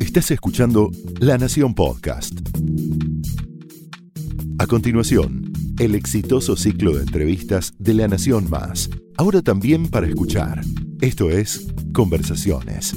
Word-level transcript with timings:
Estás 0.00 0.30
escuchando 0.30 0.90
La 1.20 1.38
Nación 1.38 1.74
Podcast. 1.74 2.38
A 4.58 4.66
continuación, 4.66 5.52
el 5.78 5.94
exitoso 5.94 6.54
ciclo 6.56 6.92
de 6.94 7.02
entrevistas 7.02 7.72
de 7.78 7.94
La 7.94 8.08
Nación 8.08 8.50
Más, 8.50 8.90
ahora 9.16 9.40
también 9.40 9.88
para 9.88 10.06
escuchar. 10.06 10.60
Esto 11.00 11.30
es 11.30 11.66
Conversaciones. 11.94 12.94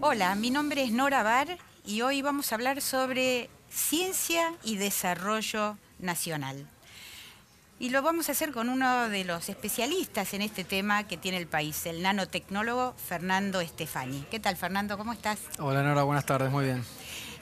Hola, 0.00 0.34
mi 0.34 0.50
nombre 0.50 0.82
es 0.82 0.90
Nora 0.90 1.22
Bar 1.22 1.58
y 1.86 2.00
hoy 2.00 2.22
vamos 2.22 2.50
a 2.50 2.54
hablar 2.54 2.80
sobre 2.80 3.50
ciencia 3.68 4.54
y 4.64 4.76
desarrollo 4.76 5.76
nacional. 6.02 6.66
Y 7.78 7.88
lo 7.88 8.02
vamos 8.02 8.28
a 8.28 8.32
hacer 8.32 8.52
con 8.52 8.68
uno 8.68 9.08
de 9.08 9.24
los 9.24 9.48
especialistas 9.48 10.34
en 10.34 10.42
este 10.42 10.64
tema 10.64 11.08
que 11.08 11.16
tiene 11.16 11.38
el 11.38 11.46
país, 11.46 11.86
el 11.86 12.02
nanotecnólogo 12.02 12.94
Fernando 13.08 13.60
Estefani. 13.60 14.26
¿Qué 14.30 14.38
tal, 14.38 14.56
Fernando? 14.56 14.98
¿Cómo 14.98 15.14
estás? 15.14 15.38
Hola, 15.58 15.82
Nora, 15.82 16.02
buenas 16.02 16.26
tardes, 16.26 16.50
muy 16.50 16.66
bien. 16.66 16.84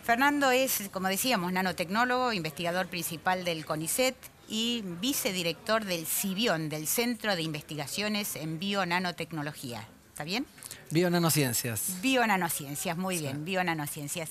Fernando 0.04 0.52
es, 0.52 0.88
como 0.92 1.08
decíamos, 1.08 1.52
nanotecnólogo, 1.52 2.32
investigador 2.32 2.86
principal 2.86 3.44
del 3.44 3.66
CONICET 3.66 4.14
y 4.48 4.82
vicedirector 5.00 5.84
del 5.84 6.06
CIBION, 6.06 6.68
del 6.68 6.86
Centro 6.86 7.36
de 7.36 7.42
Investigaciones 7.42 8.36
en 8.36 8.58
Bionanotecnología. 8.58 9.86
¿Está 10.10 10.24
bien? 10.24 10.46
Bionanociencias. 10.90 12.00
Bionanociencias, 12.00 12.96
muy 12.96 13.18
bien, 13.18 13.44
bionanociencias. 13.44 14.30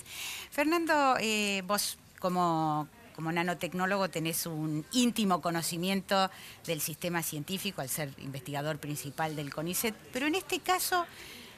Fernando, 0.49 1.16
eh, 1.20 1.63
vos 1.68 1.98
como, 2.20 2.88
como 3.17 3.31
nanotecnólogo 3.31 4.09
tenés 4.09 4.45
un 4.45 4.85
íntimo 4.91 5.41
conocimiento 5.41 6.30
del 6.67 6.80
sistema 6.81 7.23
científico 7.23 7.81
al 7.81 7.90
ser 7.90 8.13
investigador 8.20 8.77
principal 8.77 9.35
del 9.35 9.51
CONICET, 9.51 9.96
pero 10.13 10.27
en 10.27 10.35
este 10.35 10.59
caso 10.59 11.04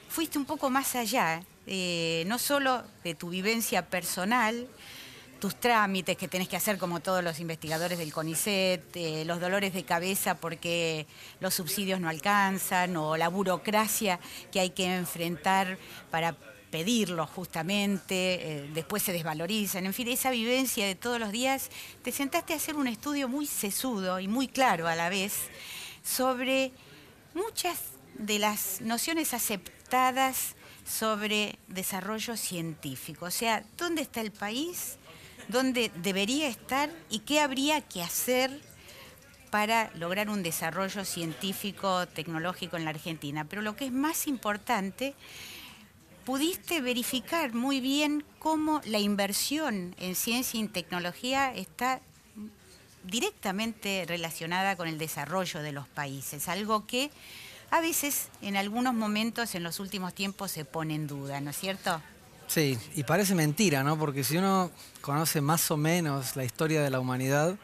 fuiste 0.08 0.38
un 0.38 0.46
poco 0.46 0.70
más 0.70 0.96
allá, 0.96 1.44
eh, 1.68 2.24
no 2.28 2.40
solo 2.40 2.86
de 3.04 3.14
tu 3.14 3.30
vivencia 3.30 3.90
personal, 3.90 4.70
tus 5.42 5.60
trámites 5.60 6.16
que 6.16 6.30
tenés 6.30 6.48
que 6.48 6.56
hacer 6.56 6.78
como 6.78 7.02
todos 7.02 7.22
los 7.26 7.42
investigadores 7.42 7.98
del 7.98 8.14
CONICET, 8.14 8.96
eh, 8.96 9.26
los 9.26 9.42
dolores 9.42 9.74
de 9.74 9.84
cabeza 9.84 10.36
porque 10.36 11.08
los 11.42 11.56
subsidios 11.56 12.00
no 12.00 12.08
alcanzan 12.08 12.96
o 12.96 13.18
la 13.18 13.28
burocracia 13.28 14.22
que 14.54 14.62
hay 14.62 14.70
que 14.70 14.96
enfrentar 14.96 15.78
para 16.10 16.38
pedirlos 16.72 17.30
justamente, 17.30 18.16
eh, 18.16 18.70
después 18.74 19.04
se 19.04 19.14
desvalorizan, 19.14 19.86
en 19.86 19.94
fin, 19.94 20.08
esa 20.08 20.32
vivencia 20.32 20.86
de 20.86 20.96
todos 20.96 21.20
los 21.20 21.32
días, 21.32 21.70
te 22.04 22.12
sentaste 22.12 22.54
a 22.54 22.58
hacer 22.58 22.76
un 22.76 22.88
estudio 22.88 23.28
muy 23.28 23.46
sesudo 23.46 24.20
y 24.20 24.28
muy 24.28 24.48
claro 24.48 24.88
a 24.88 24.96
la 24.96 25.10
vez 25.10 25.34
sobre 26.04 26.72
muchas 27.34 27.80
de 28.16 28.40
las 28.40 28.82
nociones 28.82 29.34
aceptadas 29.34 30.56
sobre 30.86 31.58
desarrollo 31.68 32.36
científico, 32.36 33.26
o 33.26 33.32
sea, 33.32 33.64
¿dónde 33.78 34.02
está 34.02 34.22
el 34.22 34.32
país? 34.32 34.98
dónde 35.50 35.92
debería 35.96 36.48
estar 36.48 36.90
y 37.10 37.20
qué 37.20 37.42
habría 37.42 37.82
que 37.82 38.02
hacer 38.02 38.62
para 39.50 39.92
lograr 39.96 40.30
un 40.30 40.44
desarrollo 40.44 41.04
científico, 41.04 42.08
tecnológico 42.08 42.78
en 42.78 42.86
la 42.86 42.92
Argentina. 42.92 43.46
Pero 43.46 43.64
lo 43.64 43.76
que 43.76 43.86
es 43.86 43.92
más 43.92 44.28
importante, 44.28 45.16
pudiste 46.30 46.80
verificar 46.80 47.56
muy 47.56 47.82
bien 47.82 48.24
cómo 48.38 48.82
la 48.86 49.00
inversión 49.00 49.96
en 50.00 50.14
ciencia 50.14 50.60
y 50.60 50.68
tecnología 50.68 51.52
está 51.56 52.02
directamente 53.04 54.06
relacionada 54.08 54.76
con 54.76 54.88
el 54.88 55.00
desarrollo 55.00 55.64
de 55.64 55.72
los 55.72 55.88
países, 55.88 56.48
algo 56.48 56.86
que 56.86 57.10
a 57.72 57.82
veces 57.82 58.28
en 58.44 58.58
algunos 58.58 58.94
momentos 58.94 59.56
en 59.56 59.64
los 59.64 59.80
últimos 59.80 60.14
tiempos 60.14 60.52
se 60.52 60.66
pone 60.66 60.94
en 60.94 61.08
duda, 61.08 61.42
¿no 61.42 61.50
es 61.50 61.58
cierto? 61.58 62.00
Sí, 62.46 62.78
y 62.94 63.02
parece 63.06 63.34
mentira, 63.34 63.82
¿no? 63.82 63.98
Porque 63.98 64.24
si 64.24 64.38
uno 64.38 64.70
conoce 65.02 65.42
más 65.42 65.72
o 65.72 65.78
menos 65.78 66.36
la 66.36 66.44
historia 66.44 66.84
de 66.84 66.92
la 66.92 67.00
humanidad, 67.00 67.58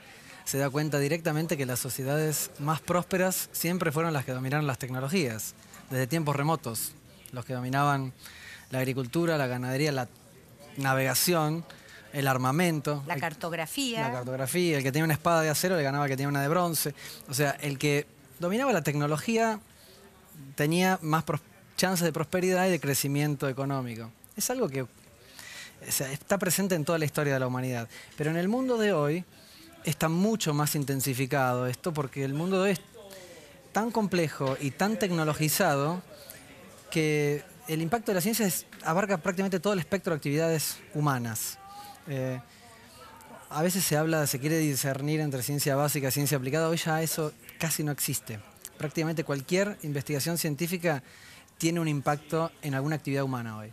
se 0.43 0.57
da 0.57 0.71
cuenta 0.71 0.97
directamente 0.97 1.55
que 1.55 1.67
las 1.67 1.79
sociedades 1.79 2.49
más 2.57 2.81
prósperas 2.81 3.47
siempre 3.51 3.91
fueron 3.91 4.11
las 4.11 4.25
que 4.25 4.31
dominaron 4.31 4.65
las 4.65 4.79
tecnologías, 4.79 5.53
desde 5.91 6.07
tiempos 6.07 6.35
remotos. 6.35 6.93
Los 7.31 7.45
que 7.45 7.53
dominaban 7.53 8.13
la 8.69 8.79
agricultura, 8.79 9.37
la 9.37 9.47
ganadería, 9.47 9.91
la 9.91 10.07
navegación, 10.77 11.65
el 12.13 12.27
armamento. 12.27 13.03
La 13.07 13.17
cartografía. 13.17 14.01
La 14.01 14.11
cartografía. 14.11 14.77
El 14.77 14.83
que 14.83 14.91
tenía 14.91 15.05
una 15.05 15.13
espada 15.13 15.41
de 15.41 15.49
acero 15.49 15.75
le 15.75 15.83
ganaba 15.83 16.05
al 16.05 16.09
que 16.09 16.15
tenía 16.15 16.29
una 16.29 16.41
de 16.41 16.47
bronce. 16.47 16.95
O 17.29 17.33
sea, 17.33 17.51
el 17.61 17.77
que 17.77 18.07
dominaba 18.39 18.71
la 18.73 18.81
tecnología 18.81 19.59
tenía 20.55 20.99
más 21.01 21.23
chances 21.77 22.05
de 22.05 22.13
prosperidad 22.13 22.67
y 22.67 22.71
de 22.71 22.79
crecimiento 22.79 23.49
económico. 23.49 24.11
Es 24.37 24.49
algo 24.49 24.69
que 24.69 24.85
está 25.85 26.37
presente 26.37 26.75
en 26.75 26.85
toda 26.85 26.97
la 26.97 27.05
historia 27.05 27.33
de 27.33 27.39
la 27.39 27.47
humanidad. 27.47 27.87
Pero 28.17 28.31
en 28.31 28.37
el 28.37 28.47
mundo 28.47 28.77
de 28.77 28.93
hoy 28.93 29.25
está 29.83 30.09
mucho 30.09 30.53
más 30.53 30.75
intensificado 30.75 31.67
esto 31.67 31.93
porque 31.93 32.23
el 32.23 32.33
mundo 32.33 32.57
de 32.57 32.63
hoy 32.63 32.71
es 32.71 32.81
tan 33.71 33.91
complejo 33.91 34.57
y 34.59 34.71
tan 34.71 34.97
tecnologizado 34.97 36.01
que 36.91 37.43
el 37.67 37.81
impacto 37.81 38.11
de 38.11 38.15
la 38.15 38.21
ciencia 38.21 38.47
abarca 38.83 39.17
prácticamente 39.17 39.59
todo 39.59 39.73
el 39.73 39.79
espectro 39.79 40.11
de 40.11 40.17
actividades 40.17 40.77
humanas. 40.93 41.57
Eh, 42.07 42.39
a 43.49 43.61
veces 43.61 43.83
se 43.85 43.97
habla, 43.97 44.27
se 44.27 44.39
quiere 44.39 44.57
discernir 44.57 45.19
entre 45.19 45.41
ciencia 45.41 45.75
básica 45.75 46.09
y 46.09 46.11
ciencia 46.11 46.37
aplicada, 46.37 46.67
hoy 46.67 46.77
ya 46.77 47.01
eso 47.01 47.31
casi 47.59 47.83
no 47.83 47.91
existe. 47.91 48.39
Prácticamente 48.77 49.23
cualquier 49.23 49.77
investigación 49.83 50.37
científica 50.37 51.01
tiene 51.57 51.79
un 51.79 51.87
impacto 51.87 52.51
en 52.61 52.75
alguna 52.75 52.97
actividad 52.97 53.23
humana 53.23 53.57
hoy. 53.57 53.71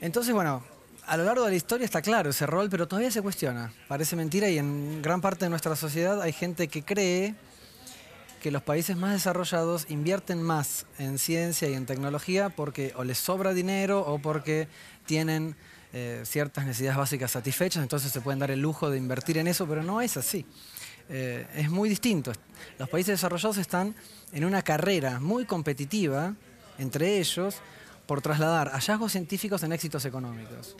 Entonces, 0.00 0.32
bueno, 0.34 0.64
a 1.06 1.16
lo 1.16 1.24
largo 1.24 1.44
de 1.44 1.50
la 1.50 1.56
historia 1.56 1.84
está 1.84 2.00
claro 2.00 2.30
ese 2.30 2.46
rol, 2.46 2.70
pero 2.70 2.88
todavía 2.88 3.10
se 3.10 3.20
cuestiona. 3.20 3.72
Parece 3.86 4.16
mentira 4.16 4.48
y 4.48 4.58
en 4.58 5.02
gran 5.02 5.20
parte 5.20 5.44
de 5.44 5.50
nuestra 5.50 5.76
sociedad 5.76 6.22
hay 6.22 6.32
gente 6.32 6.68
que 6.68 6.82
cree 6.82 7.34
que 8.40 8.50
los 8.50 8.62
países 8.62 8.96
más 8.96 9.12
desarrollados 9.12 9.86
invierten 9.90 10.42
más 10.42 10.86
en 10.98 11.18
ciencia 11.18 11.68
y 11.68 11.74
en 11.74 11.86
tecnología 11.86 12.48
porque 12.48 12.92
o 12.96 13.04
les 13.04 13.18
sobra 13.18 13.52
dinero 13.52 14.00
o 14.00 14.18
porque 14.18 14.66
tienen 15.06 15.54
eh, 15.92 16.22
ciertas 16.24 16.66
necesidades 16.66 16.96
básicas 16.96 17.30
satisfechas, 17.30 17.82
entonces 17.82 18.10
se 18.10 18.20
pueden 18.20 18.38
dar 18.38 18.50
el 18.50 18.60
lujo 18.60 18.90
de 18.90 18.98
invertir 18.98 19.38
en 19.38 19.46
eso, 19.46 19.66
pero 19.66 19.82
no 19.82 20.00
es 20.00 20.16
así. 20.16 20.46
Eh, 21.08 21.46
es 21.54 21.70
muy 21.70 21.88
distinto. 21.88 22.32
Los 22.78 22.88
países 22.88 23.14
desarrollados 23.14 23.58
están 23.58 23.94
en 24.32 24.44
una 24.44 24.62
carrera 24.62 25.20
muy 25.20 25.44
competitiva 25.44 26.34
entre 26.78 27.18
ellos 27.18 27.56
por 28.10 28.22
trasladar 28.22 28.72
hallazgos 28.72 29.12
científicos 29.12 29.62
en 29.62 29.72
éxitos 29.72 30.04
económicos. 30.04 30.74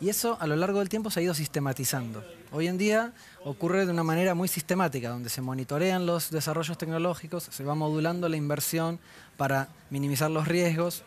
Y 0.00 0.08
eso 0.08 0.38
a 0.40 0.46
lo 0.46 0.56
largo 0.56 0.78
del 0.78 0.88
tiempo 0.88 1.10
se 1.10 1.20
ha 1.20 1.22
ido 1.22 1.34
sistematizando. 1.34 2.24
Hoy 2.52 2.68
en 2.68 2.78
día 2.78 3.12
ocurre 3.44 3.84
de 3.84 3.92
una 3.92 4.02
manera 4.02 4.34
muy 4.34 4.48
sistemática, 4.48 5.10
donde 5.10 5.28
se 5.28 5.42
monitorean 5.42 6.06
los 6.06 6.30
desarrollos 6.30 6.78
tecnológicos, 6.78 7.44
se 7.50 7.64
va 7.64 7.74
modulando 7.74 8.30
la 8.30 8.38
inversión 8.38 8.98
para 9.36 9.68
minimizar 9.90 10.30
los 10.30 10.48
riesgos. 10.48 11.02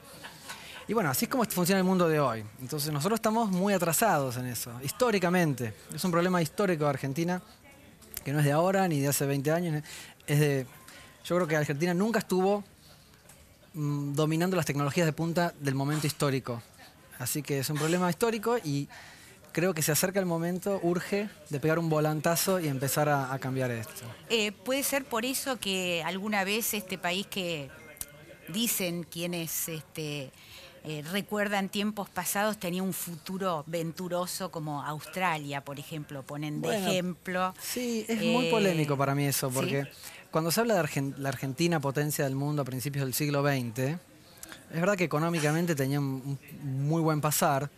Y 0.87 0.93
bueno, 0.93 1.09
así 1.09 1.25
es 1.25 1.29
como 1.29 1.43
funciona 1.45 1.79
el 1.79 1.85
mundo 1.85 2.07
de 2.07 2.19
hoy. 2.19 2.45
Entonces 2.61 2.93
nosotros 2.93 3.17
estamos 3.17 3.49
muy 3.49 3.73
atrasados 3.73 4.37
en 4.37 4.45
eso, 4.45 4.79
históricamente. 4.83 5.73
Es 5.91 6.05
un 6.05 6.11
problema 6.11 6.39
histórico 6.39 6.83
de 6.83 6.91
Argentina, 6.91 7.41
que 8.23 8.31
no 8.31 8.37
es 8.37 8.45
de 8.45 8.51
ahora 8.51 8.87
ni 8.87 8.99
de 8.99 9.07
hace 9.07 9.25
20 9.25 9.51
años. 9.51 9.83
Es 10.27 10.39
de, 10.39 10.67
yo 11.25 11.35
creo 11.35 11.47
que 11.47 11.55
Argentina 11.55 11.95
nunca 11.95 12.19
estuvo 12.19 12.63
Mm, 13.73 14.13
dominando 14.13 14.55
las 14.55 14.67
tecnologías 14.67 15.07
de 15.07 15.13
punta 15.13 15.53
del 15.59 15.73
momento 15.73 16.05
histórico. 16.05 16.61
Así 17.17 17.41
que 17.41 17.59
es 17.59 17.69
un 17.69 17.77
problema 17.77 18.09
histórico 18.09 18.57
y 18.63 18.87
creo 19.51 19.73
que 19.73 19.81
se 19.81 19.91
acerca 19.91 20.19
el 20.19 20.27
momento, 20.27 20.79
urge, 20.83 21.29
de 21.49 21.59
pegar 21.59 21.79
un 21.79 21.89
volantazo 21.89 22.59
y 22.59 22.67
empezar 22.67 23.09
a, 23.09 23.37
cambiar 23.39 23.71
esto. 23.71 24.03
Eh, 24.29 24.51
¿Puede 24.51 24.83
ser 24.83 25.05
por 25.05 25.25
eso 25.25 25.59
que 25.59 26.03
alguna 26.05 26.43
vez 26.43 26.73
este 26.73 26.97
país 26.97 27.25
que 27.27 27.69
dicen 28.49 29.03
quienes 29.03 29.69
este, 29.69 30.31
eh, 30.83 31.03
recuerdan 31.11 31.69
tiempos 31.69 32.09
pasados 32.09 32.59
tenía 32.59 32.83
un 32.83 32.93
futuro 32.93 33.63
venturoso 33.65 34.51
como 34.51 34.83
Australia, 34.83 35.63
por 35.63 35.79
ejemplo, 35.79 36.21
ponen 36.23 36.61
de 36.61 36.77
ejemplo? 36.77 37.55
Sí, 37.59 38.05
es 38.07 38.21
muy 38.21 38.51
polémico 38.51 38.97
para 38.97 39.15
mí 39.15 39.25
eso, 39.25 39.49
porque 39.49 39.87
cuando 40.33 40.49
se 40.49 40.61
habla 40.61 40.73
de 40.73 41.13
la 41.19 41.29
Argentina, 41.29 41.79
potencia 41.79 42.23
del 42.23 42.33
mundo 42.33 42.63
a 42.63 42.65
principios 42.65 43.05
del 43.05 43.13
siglo 43.13 43.43
XX, 43.43 43.77
es 43.77 43.99
verdad 44.71 44.97
que 44.97 45.03
económicamente 45.03 45.75
tenía 45.75 45.99
un 45.99 46.39
muy 46.63 47.03
buen 47.03 47.21
pasar, 47.21 47.69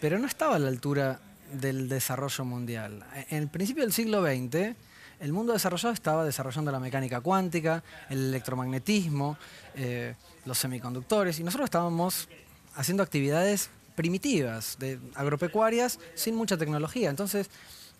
pero 0.00 0.18
no 0.18 0.26
estaba 0.26 0.56
a 0.56 0.58
la 0.58 0.68
altura 0.68 1.20
del 1.52 1.90
desarrollo 1.90 2.46
mundial. 2.46 3.04
En 3.28 3.42
el 3.42 3.48
principio 3.48 3.82
del 3.82 3.92
siglo 3.92 4.22
XX, 4.22 4.74
el 5.20 5.32
mundo 5.34 5.52
desarrollado 5.52 5.92
estaba 5.92 6.24
desarrollando 6.24 6.72
la 6.72 6.80
mecánica 6.80 7.20
cuántica, 7.20 7.84
el 8.08 8.28
electromagnetismo, 8.28 9.36
eh, 9.74 10.14
los 10.46 10.56
semiconductores, 10.56 11.38
y 11.38 11.44
nosotros 11.44 11.66
estábamos 11.66 12.30
haciendo 12.76 13.02
actividades 13.02 13.68
primitivas, 13.94 14.78
de 14.78 14.98
agropecuarias, 15.16 15.98
sin 16.14 16.34
mucha 16.34 16.56
tecnología. 16.56 17.10
Entonces, 17.10 17.50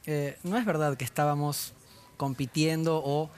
eh, 0.06 0.38
no 0.42 0.56
es 0.56 0.64
verdad 0.64 0.96
que 0.96 1.04
estábamos 1.04 1.74
compitiendo 2.16 3.02
o 3.04 3.30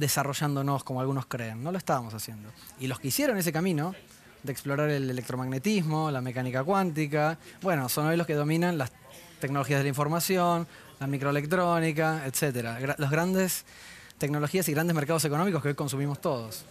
desarrollándonos 0.00 0.82
como 0.82 1.00
algunos 1.00 1.26
creen, 1.26 1.62
no 1.62 1.70
lo 1.70 1.78
estábamos 1.78 2.14
haciendo. 2.14 2.50
Y 2.80 2.86
los 2.86 2.98
que 2.98 3.08
hicieron 3.08 3.36
ese 3.36 3.52
camino 3.52 3.94
de 4.42 4.50
explorar 4.50 4.88
el 4.88 5.10
electromagnetismo, 5.10 6.10
la 6.10 6.22
mecánica 6.22 6.64
cuántica, 6.64 7.38
bueno, 7.60 7.88
son 7.90 8.06
hoy 8.06 8.16
los 8.16 8.26
que 8.26 8.34
dominan 8.34 8.78
las 8.78 8.90
tecnologías 9.40 9.80
de 9.80 9.84
la 9.84 9.88
información, 9.90 10.66
la 10.98 11.06
microelectrónica, 11.06 12.22
etcétera. 12.24 12.96
Los 12.96 13.10
grandes 13.10 13.66
tecnologías 14.16 14.68
y 14.68 14.72
grandes 14.72 14.94
mercados 14.94 15.24
económicos 15.26 15.62
que 15.62 15.68
hoy 15.68 15.74
consumimos 15.74 16.20
todos. 16.20 16.64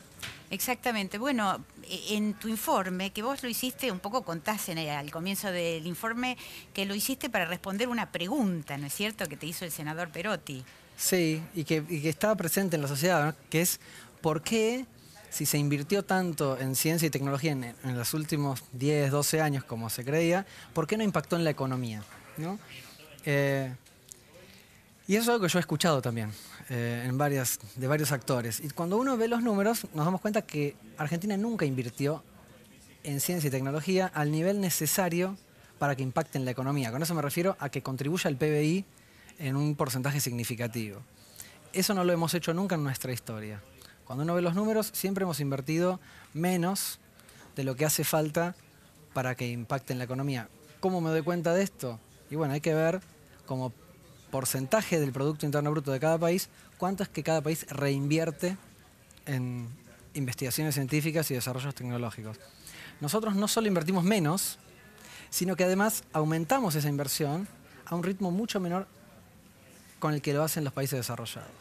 Exactamente. 0.49 1.19
Bueno, 1.19 1.63
e- 1.83 2.15
en 2.15 2.33
tu 2.33 2.47
informe, 2.47 3.11
que 3.11 3.21
vos 3.21 3.43
lo 3.43 3.49
hiciste, 3.49 3.91
un 3.91 3.99
poco 3.99 4.23
contás 4.23 4.69
al 4.69 5.11
comienzo 5.11 5.51
del 5.51 5.85
informe, 5.85 6.35
que 6.73 6.85
lo 6.87 6.95
hiciste 6.95 7.29
para 7.29 7.45
responder 7.45 7.87
una 7.87 8.11
pregunta, 8.11 8.75
¿no 8.77 8.87
es 8.87 8.93
cierto?, 8.93 9.27
que 9.27 9.37
te 9.37 9.45
hizo 9.45 9.65
el 9.65 9.71
senador 9.71 10.09
Perotti. 10.09 10.63
Sí, 10.99 11.41
y 11.55 11.63
que, 11.63 11.81
y 11.89 12.09
estaba 12.09 12.35
presente 12.35 12.75
en 12.75 12.81
la 12.81 12.89
sociedad, 12.89 13.25
¿no? 13.25 13.35
que 13.49 13.61
es 13.61 13.79
por 14.19 14.41
qué, 14.41 14.85
si 15.29 15.45
se 15.45 15.57
invirtió 15.57 16.03
tanto 16.03 16.59
en 16.59 16.75
ciencia 16.75 17.07
y 17.07 17.09
tecnología 17.09 17.53
en, 17.53 17.63
en 17.63 17.97
los 17.97 18.13
últimos 18.13 18.63
10, 18.73 19.09
12 19.09 19.39
años, 19.39 19.63
como 19.63 19.89
se 19.89 20.03
creía, 20.03 20.45
¿por 20.73 20.87
qué 20.87 20.97
no 20.97 21.03
impactó 21.05 21.37
en 21.37 21.45
la 21.45 21.51
economía? 21.51 22.03
¿no? 22.37 22.59
Eh, 23.25 23.73
y 25.07 25.15
eso 25.15 25.23
es 25.23 25.29
algo 25.29 25.45
que 25.45 25.49
yo 25.49 25.57
he 25.57 25.61
escuchado 25.61 26.01
también 26.01 26.33
eh, 26.69 27.05
en 27.07 27.17
varias, 27.17 27.59
de 27.77 27.87
varios 27.87 28.11
actores. 28.11 28.59
Y 28.59 28.69
cuando 28.69 28.97
uno 28.97 29.15
ve 29.15 29.29
los 29.29 29.41
números, 29.41 29.87
nos 29.93 30.03
damos 30.05 30.19
cuenta 30.19 30.41
que 30.41 30.75
Argentina 30.97 31.37
nunca 31.37 31.65
invirtió 31.65 32.23
en 33.03 33.21
ciencia 33.21 33.47
y 33.47 33.51
tecnología 33.51 34.11
al 34.13 34.31
nivel 34.31 34.59
necesario 34.59 35.37
para 35.77 35.95
que 35.95 36.03
impacte 36.03 36.37
en 36.37 36.43
la 36.43 36.51
economía. 36.51 36.91
Con 36.91 37.01
eso 37.01 37.15
me 37.15 37.21
refiero 37.21 37.55
a 37.59 37.69
que 37.69 37.81
contribuya 37.81 38.27
al 38.27 38.35
PBI 38.35 38.83
en 39.39 39.55
un 39.55 39.75
porcentaje 39.75 40.19
significativo. 40.19 41.01
Eso 41.73 41.93
no 41.93 42.03
lo 42.03 42.13
hemos 42.13 42.33
hecho 42.33 42.53
nunca 42.53 42.75
en 42.75 42.83
nuestra 42.83 43.11
historia. 43.11 43.61
Cuando 44.05 44.23
uno 44.23 44.35
ve 44.35 44.41
los 44.41 44.55
números, 44.55 44.89
siempre 44.93 45.23
hemos 45.23 45.39
invertido 45.39 45.99
menos 46.33 46.99
de 47.55 47.63
lo 47.63 47.75
que 47.75 47.85
hace 47.85 48.03
falta 48.03 48.55
para 49.13 49.35
que 49.35 49.47
impacte 49.49 49.93
en 49.93 49.99
la 49.99 50.05
economía. 50.05 50.49
¿Cómo 50.79 51.01
me 51.01 51.09
doy 51.09 51.21
cuenta 51.21 51.53
de 51.53 51.63
esto? 51.63 51.99
Y 52.29 52.35
bueno, 52.35 52.53
hay 52.53 52.61
que 52.61 52.73
ver 52.73 53.01
como 53.45 53.73
porcentaje 54.31 54.99
del 54.99 55.11
Producto 55.11 55.45
Interno 55.45 55.71
Bruto 55.71 55.91
de 55.91 55.99
cada 55.99 56.17
país, 56.17 56.49
cuánto 56.77 57.03
es 57.03 57.09
que 57.09 57.23
cada 57.23 57.41
país 57.41 57.65
reinvierte 57.69 58.57
en 59.25 59.67
investigaciones 60.13 60.75
científicas 60.75 61.29
y 61.31 61.33
desarrollos 61.33 61.75
tecnológicos. 61.75 62.37
Nosotros 63.01 63.35
no 63.35 63.47
solo 63.47 63.67
invertimos 63.67 64.03
menos, 64.03 64.57
sino 65.29 65.55
que 65.55 65.63
además 65.63 66.03
aumentamos 66.13 66.75
esa 66.75 66.89
inversión 66.89 67.47
a 67.85 67.95
un 67.95 68.03
ritmo 68.03 68.31
mucho 68.31 68.59
menor 68.59 68.87
con 69.99 70.13
el 70.13 70.21
que 70.21 70.33
lo 70.33 70.43
hacen 70.43 70.63
los 70.63 70.73
países 70.73 70.99
desarrollados. 70.99 71.51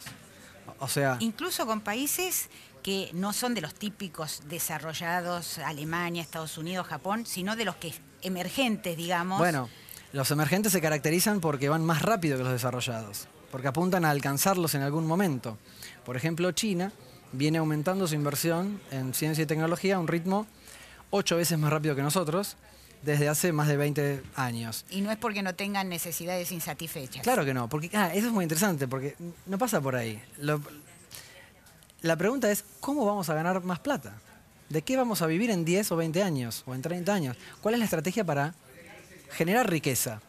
O 0.79 0.87
sea, 0.87 1.17
Incluso 1.19 1.65
con 1.65 1.81
países 1.81 2.49
que 2.81 3.09
no 3.13 3.33
son 3.33 3.53
de 3.53 3.61
los 3.61 3.73
típicos 3.75 4.43
desarrollados, 4.47 5.57
Alemania, 5.59 6.21
Estados 6.21 6.57
Unidos, 6.57 6.87
Japón, 6.87 7.25
sino 7.25 7.55
de 7.55 7.65
los 7.65 7.75
que 7.75 7.93
emergentes, 8.21 8.95
digamos. 8.95 9.37
bueno, 9.39 9.69
los 10.13 10.31
emergentes 10.31 10.71
se 10.71 10.81
caracterizan 10.81 11.39
porque 11.41 11.69
van 11.69 11.85
más 11.85 12.01
rápido 12.01 12.37
que 12.37 12.43
los 12.43 12.53
desarrollados, 12.53 13.27
porque 13.51 13.67
apuntan 13.67 14.05
a 14.05 14.09
alcanzarlos 14.09 14.73
en 14.75 14.81
algún 14.81 15.05
momento. 15.05 15.57
Por 16.05 16.15
ejemplo, 16.15 16.51
China 16.53 16.91
viene 17.31 17.57
aumentando 17.57 18.07
su 18.07 18.15
inversión 18.15 18.81
en 18.91 19.13
ciencia 19.13 19.43
y 19.43 19.47
tecnología 19.47 19.97
a 19.97 19.99
un 19.99 20.07
ritmo 20.07 20.47
ocho 21.11 21.35
veces 21.37 21.57
más 21.59 21.71
rápido 21.71 21.95
que 21.95 22.01
nosotros 22.01 22.55
desde 23.01 23.29
hace 23.29 23.51
más 23.53 23.67
de 23.67 23.77
20 23.77 24.23
años. 24.35 24.85
Y 24.89 25.01
no 25.01 25.11
es 25.11 25.17
porque 25.17 25.41
no 25.41 25.55
tengan 25.55 25.87
necesidades 25.89 26.51
insatisfechas. 26.51 27.23
Claro 27.23 27.45
que 27.45 27.53
no, 27.53 27.69
porque 27.69 27.89
ah, 27.93 28.13
eso 28.13 28.27
es 28.27 28.33
muy 28.33 28.43
interesante, 28.43 28.87
porque 28.87 29.15
no 29.45 29.57
pasa 29.57 29.79
por 29.81 29.95
ahí. 29.95 30.21
Lo- 30.37 30.61
la 32.01 32.15
pregunta 32.15 32.49
es, 32.51 32.63
¿cómo 32.79 33.05
vamos 33.05 33.29
a 33.29 33.33
ganar 33.33 33.61
más 33.63 33.79
plata? 33.79 34.13
¿De 34.69 34.81
qué 34.83 34.95
vamos 34.97 35.21
a 35.21 35.27
vivir 35.27 35.49
en 35.49 35.65
10 35.65 35.91
o 35.91 35.95
20 35.97 36.23
años 36.23 36.63
o 36.65 36.75
en 36.75 36.81
30 36.81 37.13
años? 37.13 37.37
¿Cuál 37.61 37.73
es 37.75 37.79
la 37.79 37.85
estrategia 37.85 38.23
para 38.23 38.53
generar 39.31 39.69
riqueza? 39.69 40.21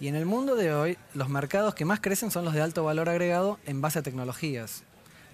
Y 0.00 0.06
en 0.08 0.14
el 0.14 0.26
mundo 0.26 0.54
de 0.54 0.72
hoy, 0.72 0.96
los 1.14 1.28
mercados 1.28 1.74
que 1.74 1.84
más 1.84 1.98
crecen 2.00 2.30
son 2.30 2.44
los 2.44 2.54
de 2.54 2.60
alto 2.60 2.84
valor 2.84 3.08
agregado 3.08 3.58
en 3.66 3.80
base 3.80 3.98
a 3.98 4.02
tecnologías, 4.02 4.82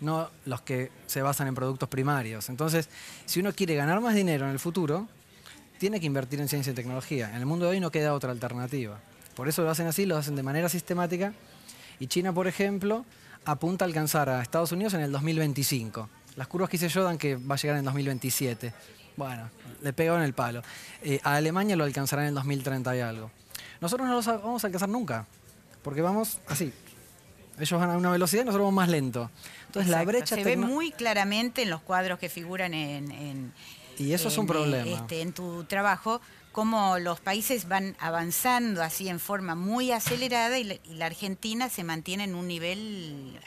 no 0.00 0.30
los 0.46 0.62
que 0.62 0.90
se 1.06 1.20
basan 1.20 1.48
en 1.48 1.54
productos 1.54 1.88
primarios. 1.90 2.48
Entonces, 2.48 2.88
si 3.26 3.40
uno 3.40 3.52
quiere 3.52 3.74
ganar 3.74 4.00
más 4.00 4.14
dinero 4.14 4.46
en 4.46 4.52
el 4.52 4.58
futuro, 4.58 5.06
tiene 5.84 6.00
que 6.00 6.06
invertir 6.06 6.40
en 6.40 6.48
ciencia 6.48 6.70
y 6.70 6.74
tecnología. 6.74 7.28
En 7.28 7.36
el 7.36 7.44
mundo 7.44 7.66
de 7.66 7.72
hoy 7.72 7.78
no 7.80 7.90
queda 7.90 8.14
otra 8.14 8.30
alternativa. 8.30 8.98
Por 9.36 9.50
eso 9.50 9.62
lo 9.64 9.68
hacen 9.70 9.86
así, 9.86 10.06
lo 10.06 10.16
hacen 10.16 10.34
de 10.34 10.42
manera 10.42 10.70
sistemática. 10.70 11.34
Y 12.00 12.06
China, 12.06 12.32
por 12.32 12.46
ejemplo, 12.46 13.04
apunta 13.44 13.84
a 13.84 13.88
alcanzar 13.88 14.30
a 14.30 14.40
Estados 14.40 14.72
Unidos 14.72 14.94
en 14.94 15.00
el 15.02 15.12
2025. 15.12 16.08
Las 16.36 16.48
curvas 16.48 16.70
que 16.70 16.76
hice 16.76 16.88
yo 16.88 17.04
dan 17.04 17.18
que 17.18 17.36
va 17.36 17.56
a 17.56 17.58
llegar 17.58 17.76
en 17.76 17.84
2027. 17.84 18.72
Bueno, 19.18 19.50
le 19.82 19.92
pegó 19.92 20.16
en 20.16 20.22
el 20.22 20.32
palo. 20.32 20.62
Eh, 21.02 21.20
a 21.22 21.34
Alemania 21.34 21.76
lo 21.76 21.84
alcanzará 21.84 22.22
en 22.22 22.28
el 22.28 22.34
2030 22.34 22.96
y 22.96 23.00
algo. 23.00 23.30
Nosotros 23.82 24.08
no 24.08 24.18
lo 24.18 24.22
vamos 24.42 24.64
a 24.64 24.66
alcanzar 24.68 24.88
nunca, 24.88 25.26
porque 25.82 26.00
vamos 26.00 26.38
así. 26.48 26.72
Ellos 27.58 27.78
van 27.78 27.90
a 27.90 27.98
una 27.98 28.10
velocidad 28.10 28.44
y 28.44 28.46
nosotros 28.46 28.64
vamos 28.68 28.76
más 28.76 28.88
lento. 28.88 29.30
Entonces 29.66 29.90
la 29.90 30.02
brecha 30.02 30.34
se 30.34 30.44
ve 30.44 30.56
muy 30.56 30.92
claramente 30.92 31.60
en 31.60 31.68
los 31.68 31.82
cuadros 31.82 32.18
que 32.18 32.30
figuran 32.30 32.72
en, 32.72 33.10
en- 33.10 33.52
Y 33.98 34.12
eso 34.12 34.28
es 34.28 34.36
un 34.38 34.42
en, 34.42 34.46
problema. 34.48 34.90
este, 34.90 35.20
en 35.20 35.32
tu 35.32 35.64
trabajo, 35.64 36.20
cómo 36.52 36.98
los 36.98 37.20
países 37.20 37.68
van 37.68 37.96
avanzando 37.98 38.82
así 38.82 39.08
en 39.08 39.20
forma 39.20 39.54
muy 39.54 39.92
acelerada 39.92 40.58
y 40.58 40.64
la, 40.64 40.74
y 40.74 40.94
la 40.94 41.06
Argentina 41.06 41.68
se 41.68 41.84
mantiene 41.84 42.24
en 42.24 42.34
un 42.34 42.46
nivel 42.48 43.38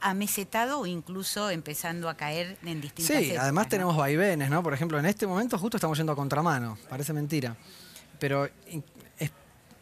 amesetado 0.00 0.80
o 0.80 0.86
incluso 0.86 1.48
empezando 1.50 2.08
a 2.10 2.14
caer 2.16 2.58
en 2.64 2.80
distintas 2.80 3.16
Sí, 3.16 3.24
épocas, 3.26 3.42
además 3.44 3.66
¿no? 3.66 3.70
tenemos 3.70 3.96
vaivenes, 3.96 4.50
¿no? 4.50 4.62
Por 4.62 4.74
ejemplo, 4.74 4.98
en 4.98 5.06
este 5.06 5.26
momento 5.26 5.58
justo 5.58 5.76
estamos 5.78 5.96
yendo 5.96 6.12
a 6.12 6.16
contramano, 6.16 6.76
parece 6.90 7.12
mentira. 7.14 7.56
Pero 8.18 8.48
in- 8.68 8.84
es- 9.18 9.32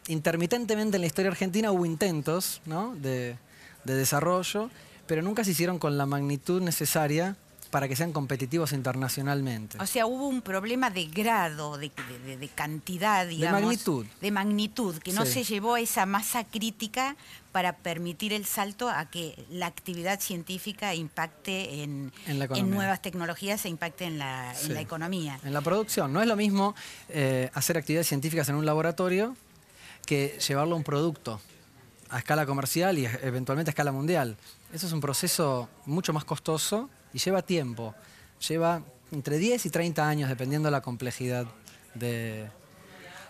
intermitentemente 0.07 0.95
en 0.97 1.01
la 1.01 1.07
historia 1.07 1.29
argentina 1.31 1.71
hubo 1.71 1.85
intentos, 1.85 2.61
¿no? 2.65 2.95
De, 2.95 3.37
de 3.83 3.93
desarrollo, 3.95 4.69
pero 5.07 5.21
nunca 5.21 5.43
se 5.43 5.51
hicieron 5.51 5.77
con 5.77 5.97
la 5.97 6.05
magnitud 6.05 6.61
necesaria 6.61 7.35
para 7.73 7.87
que 7.87 7.95
sean 7.95 8.11
competitivos 8.13 8.71
internacionalmente. 8.71 9.79
O 9.81 9.87
sea, 9.87 10.05
hubo 10.05 10.27
un 10.27 10.43
problema 10.43 10.91
de 10.91 11.05
grado, 11.05 11.75
de, 11.79 11.89
de- 11.89 12.19
de- 12.19 12.37
de 12.37 12.47
cantidad, 12.49 13.25
digamos. 13.25 13.61
magnitud. 13.63 14.05
De 14.21 14.29
magnitud, 14.29 14.97
que 14.99 15.11
no 15.11 15.25
Sí. 15.25 15.33
se 15.33 15.43
llevó 15.43 15.73
a 15.73 15.79
esa 15.79 16.05
masa 16.05 16.43
crítica 16.43 17.15
para 17.51 17.77
permitir 17.77 18.31
el 18.31 18.45
salto 18.45 18.89
a 18.91 19.05
que 19.09 19.43
la 19.49 19.65
actividad 19.65 20.19
científica 20.19 20.93
impacte 20.93 21.81
en, 21.81 22.11
En 22.27 22.37
la 22.37 22.45
economía. 22.45 22.75
nuevas 22.75 23.01
tecnologías 23.01 23.65
e 23.65 23.69
impacte 23.69 24.05
en 24.05 24.19
la, 24.19 24.51
en 24.51 24.67
Sí. 24.67 24.71
la 24.71 24.81
economía. 24.81 25.39
En 25.43 25.51
la 25.53 25.61
producción. 25.61 26.13
No 26.13 26.21
es 26.21 26.27
lo 26.27 26.35
mismo 26.35 26.75
eh, 27.09 27.49
hacer 27.55 27.75
actividades 27.79 28.05
científicas 28.07 28.49
en 28.49 28.55
un 28.55 28.67
laboratorio 28.67 29.35
que 30.05 30.37
llevarlo 30.47 30.75
a 30.75 30.77
un 30.77 30.83
producto 30.83 31.41
a 32.11 32.19
escala 32.19 32.45
comercial 32.45 32.99
y 32.99 33.05
eventualmente 33.23 33.71
a 33.71 33.73
escala 33.73 33.91
mundial. 33.91 34.37
Eso 34.71 34.85
es 34.85 34.93
un 34.93 35.01
proceso 35.01 35.69
mucho 35.87 36.13
más 36.13 36.23
costoso 36.23 36.87
y 37.13 37.19
lleva 37.19 37.41
tiempo. 37.41 37.93
Lleva 38.47 38.81
entre 39.11 39.37
10 39.37 39.65
y 39.65 39.69
30 39.69 40.07
años 40.07 40.29
dependiendo 40.29 40.67
de 40.67 40.71
la 40.71 40.81
complejidad 40.81 41.45
de, 41.93 42.47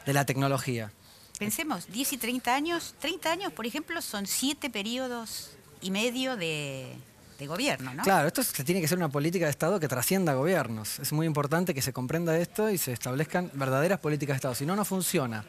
de 0.06 0.14
la 0.14 0.26
tecnología. 0.26 0.92
Pensemos, 1.38 1.88
10 1.92 2.14
y 2.14 2.18
30 2.18 2.56
años, 2.56 2.96
30 3.00 3.32
años, 3.32 3.52
por 3.54 3.66
ejemplo, 3.66 4.02
son 4.02 4.26
siete 4.28 4.70
periodos 4.70 5.52
y 5.82 5.92
medio 5.92 6.38
de, 6.38 6.94
de 7.40 7.48
gobierno, 7.48 7.94
¿no? 7.94 8.04
Claro, 8.04 8.28
esto 8.28 8.42
es- 8.42 8.54
tiene 8.54 8.80
que 8.80 8.88
ser 8.88 8.98
una 8.98 9.10
política 9.10 9.46
de 9.46 9.52
Estado 9.52 9.80
que 9.80 9.88
trascienda 9.88 10.34
gobiernos. 10.36 11.00
Es 11.00 11.12
muy 11.12 11.26
importante 11.28 11.74
que 11.74 11.82
se 11.82 11.92
comprenda 11.92 12.38
esto 12.38 12.70
y 12.70 12.78
se 12.78 12.94
establezcan 12.94 13.52
verdaderas 13.54 14.00
políticas 14.00 14.36
de 14.36 14.38
Estado. 14.38 14.56
Si 14.56 14.66
no, 14.66 14.76
no 14.76 14.86
funciona. 14.86 15.44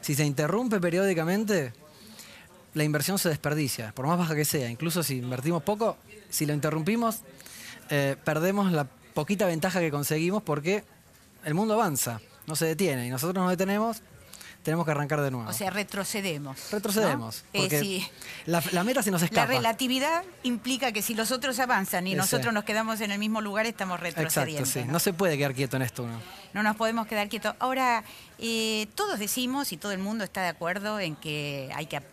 Si 0.00 0.14
se 0.14 0.24
interrumpe 0.24 0.80
periódicamente, 0.80 1.72
la 2.74 2.84
inversión 2.84 3.18
se 3.18 3.28
desperdicia, 3.28 3.92
por 3.94 4.06
más 4.06 4.18
baja 4.18 4.34
que 4.34 4.44
sea. 4.44 4.68
Incluso 4.70 5.02
si 5.02 5.18
invertimos 5.18 5.62
poco, 5.62 5.96
si 6.30 6.46
lo 6.46 6.54
interrumpimos, 6.54 7.18
eh, 7.90 8.16
perdemos 8.24 8.72
la 8.72 8.84
poquita 9.14 9.46
ventaja 9.46 9.80
que 9.80 9.90
conseguimos 9.90 10.42
porque 10.42 10.84
el 11.44 11.54
mundo 11.54 11.74
avanza, 11.74 12.20
no 12.46 12.56
se 12.56 12.66
detiene 12.66 13.06
y 13.06 13.10
nosotros 13.10 13.42
nos 13.42 13.50
detenemos, 13.50 14.02
tenemos 14.62 14.84
que 14.84 14.90
arrancar 14.90 15.20
de 15.22 15.30
nuevo. 15.30 15.48
O 15.48 15.52
sea, 15.52 15.70
retrocedemos. 15.70 16.56
¿no? 16.58 16.70
Retrocedemos, 16.72 17.44
Eh, 17.52 17.60
porque 17.60 17.80
sí. 17.80 18.06
la, 18.46 18.62
la 18.72 18.84
meta 18.84 19.02
se 19.02 19.10
nos 19.10 19.20
La 19.22 19.26
escapa. 19.26 19.46
relatividad 19.46 20.24
implica 20.42 20.92
que 20.92 21.00
si 21.00 21.14
los 21.14 21.30
otros 21.30 21.58
avanzan 21.60 22.06
y 22.06 22.10
Ese. 22.10 22.18
nosotros 22.18 22.52
nos 22.52 22.64
quedamos 22.64 23.00
en 23.00 23.10
el 23.12 23.18
mismo 23.18 23.40
lugar, 23.40 23.66
estamos 23.66 23.98
retrocediendo. 24.00 24.60
Exacto, 24.60 24.80
sí. 24.80 24.86
¿no? 24.86 24.92
No 24.94 24.98
se 24.98 25.12
puede 25.12 25.38
quedar 25.38 25.54
quieto 25.54 25.76
en 25.76 25.82
esto 25.82 26.02
uno. 26.04 26.20
No 26.52 26.62
nos 26.62 26.76
podemos 26.76 27.06
quedar 27.06 27.28
quietos. 27.28 27.54
Ahora, 27.60 28.04
eh, 28.38 28.88
todos 28.94 29.18
decimos 29.18 29.72
y 29.72 29.76
todo 29.78 29.92
el 29.92 29.98
mundo 30.00 30.24
está 30.24 30.42
de 30.42 30.48
acuerdo 30.48 31.00
en 31.00 31.16
que 31.16 31.70
hay 31.74 31.86
que 31.86 31.96
ap- 31.98 32.04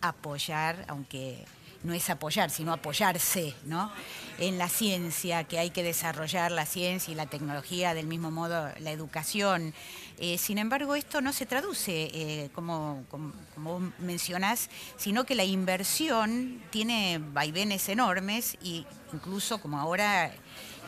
apoyar, 0.00 0.84
aunque 0.88 1.44
no 1.84 1.92
es 1.92 2.10
apoyar, 2.10 2.50
sino 2.50 2.72
apoyarse 2.72 3.54
¿no? 3.66 3.92
en 4.38 4.58
la 4.58 4.68
ciencia, 4.68 5.44
que 5.44 5.58
hay 5.58 5.70
que 5.70 5.82
desarrollar 5.82 6.50
la 6.50 6.66
ciencia 6.66 7.12
y 7.12 7.14
la 7.14 7.26
tecnología, 7.26 7.94
del 7.94 8.06
mismo 8.06 8.30
modo 8.30 8.70
la 8.80 8.90
educación. 8.90 9.74
Eh, 10.18 10.38
sin 10.38 10.58
embargo, 10.58 10.96
esto 10.96 11.20
no 11.20 11.32
se 11.32 11.44
traduce, 11.46 12.10
eh, 12.12 12.50
como, 12.54 13.04
como, 13.10 13.92
mencionás, 13.98 14.70
sino 14.96 15.24
que 15.24 15.34
la 15.34 15.44
inversión 15.44 16.62
tiene 16.70 17.20
vaivenes 17.20 17.88
enormes 17.88 18.56
e 18.64 18.84
incluso 19.12 19.58
como 19.58 19.78
ahora 19.78 20.32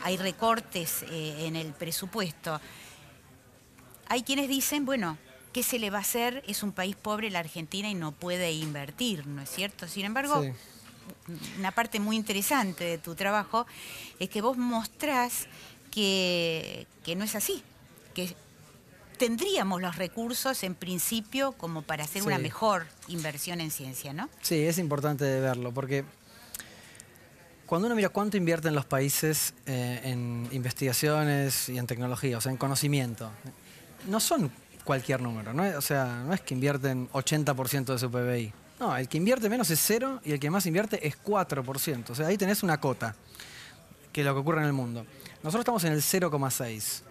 hay 0.02 0.16
recortes 0.16 1.04
eh, 1.10 1.46
en 1.46 1.56
el 1.56 1.72
presupuesto. 1.72 2.60
Hay 4.08 4.22
quienes 4.22 4.48
dicen, 4.48 4.86
bueno, 4.86 5.18
¿qué 5.52 5.62
se 5.62 5.78
le 5.78 5.90
va 5.90 5.98
a 5.98 6.02
hacer? 6.02 6.42
Es 6.46 6.62
un 6.62 6.72
país 6.72 6.96
pobre 6.96 7.30
la 7.30 7.40
Argentina 7.40 7.90
y 7.90 7.94
no 7.94 8.12
puede 8.12 8.52
invertir, 8.52 9.26
¿no 9.26 9.42
es 9.42 9.50
cierto? 9.50 9.88
Sin 9.88 10.04
embargo, 10.04 10.44
una 11.58 11.72
parte 11.72 12.00
muy 12.00 12.16
interesante 12.16 12.84
de 12.84 12.98
tu 12.98 13.14
trabajo 13.14 13.66
es 14.18 14.28
que 14.28 14.40
vos 14.40 14.56
mostrás 14.56 15.46
que, 15.90 16.86
no 17.16 17.24
es 17.24 17.34
así, 17.34 17.62
que 18.14 18.34
tendríamos 19.18 19.80
los 19.80 19.96
recursos 19.96 20.62
en 20.62 20.74
principio 20.74 21.52
como 21.52 21.82
para 21.82 22.04
hacer 22.04 22.22
una 22.22 22.38
mejor 22.38 22.86
inversión 23.08 23.60
en 23.60 23.70
ciencia, 23.70 24.12
¿no? 24.12 24.28
Sí, 24.42 24.66
es 24.66 24.78
importante 24.78 25.40
verlo, 25.40 25.72
porque 25.72 26.04
cuando 27.64 27.86
uno 27.86 27.96
mira 27.96 28.10
cuánto 28.10 28.36
invierten 28.36 28.74
los 28.74 28.84
países 28.84 29.54
eh, 29.64 30.00
en 30.04 30.48
investigaciones 30.52 31.68
y 31.68 31.78
en 31.78 31.86
tecnología, 31.86 32.38
o 32.38 32.40
sea, 32.40 32.52
en 32.52 32.58
conocimiento, 32.58 33.30
no 34.06 34.20
son 34.20 34.52
cualquier 34.84 35.20
número, 35.20 35.52
¿no? 35.52 35.64
o 35.76 35.80
sea, 35.80 36.22
no 36.24 36.32
es 36.32 36.40
que 36.42 36.54
invierten 36.54 37.08
80% 37.10 37.86
de 37.86 37.98
su 37.98 38.10
PBI. 38.10 38.52
No, 38.78 38.96
el 38.96 39.08
que 39.08 39.16
invierte 39.16 39.48
menos 39.48 39.70
es 39.70 39.80
cero 39.80 40.20
y 40.24 40.32
el 40.32 40.40
que 40.40 40.50
más 40.50 40.66
invierte 40.66 41.06
es 41.06 41.16
4%. 41.22 42.10
O 42.10 42.14
sea, 42.14 42.26
ahí 42.26 42.36
tenés 42.36 42.62
una 42.62 42.78
cota, 42.78 43.14
que 44.12 44.20
es 44.20 44.26
lo 44.26 44.34
que 44.34 44.40
ocurre 44.40 44.60
en 44.60 44.66
el 44.66 44.72
mundo. 44.72 45.06
Nosotros 45.42 45.60
estamos 45.60 45.84
en 45.84 45.92
el 45.92 46.02
0,6. 46.02 47.02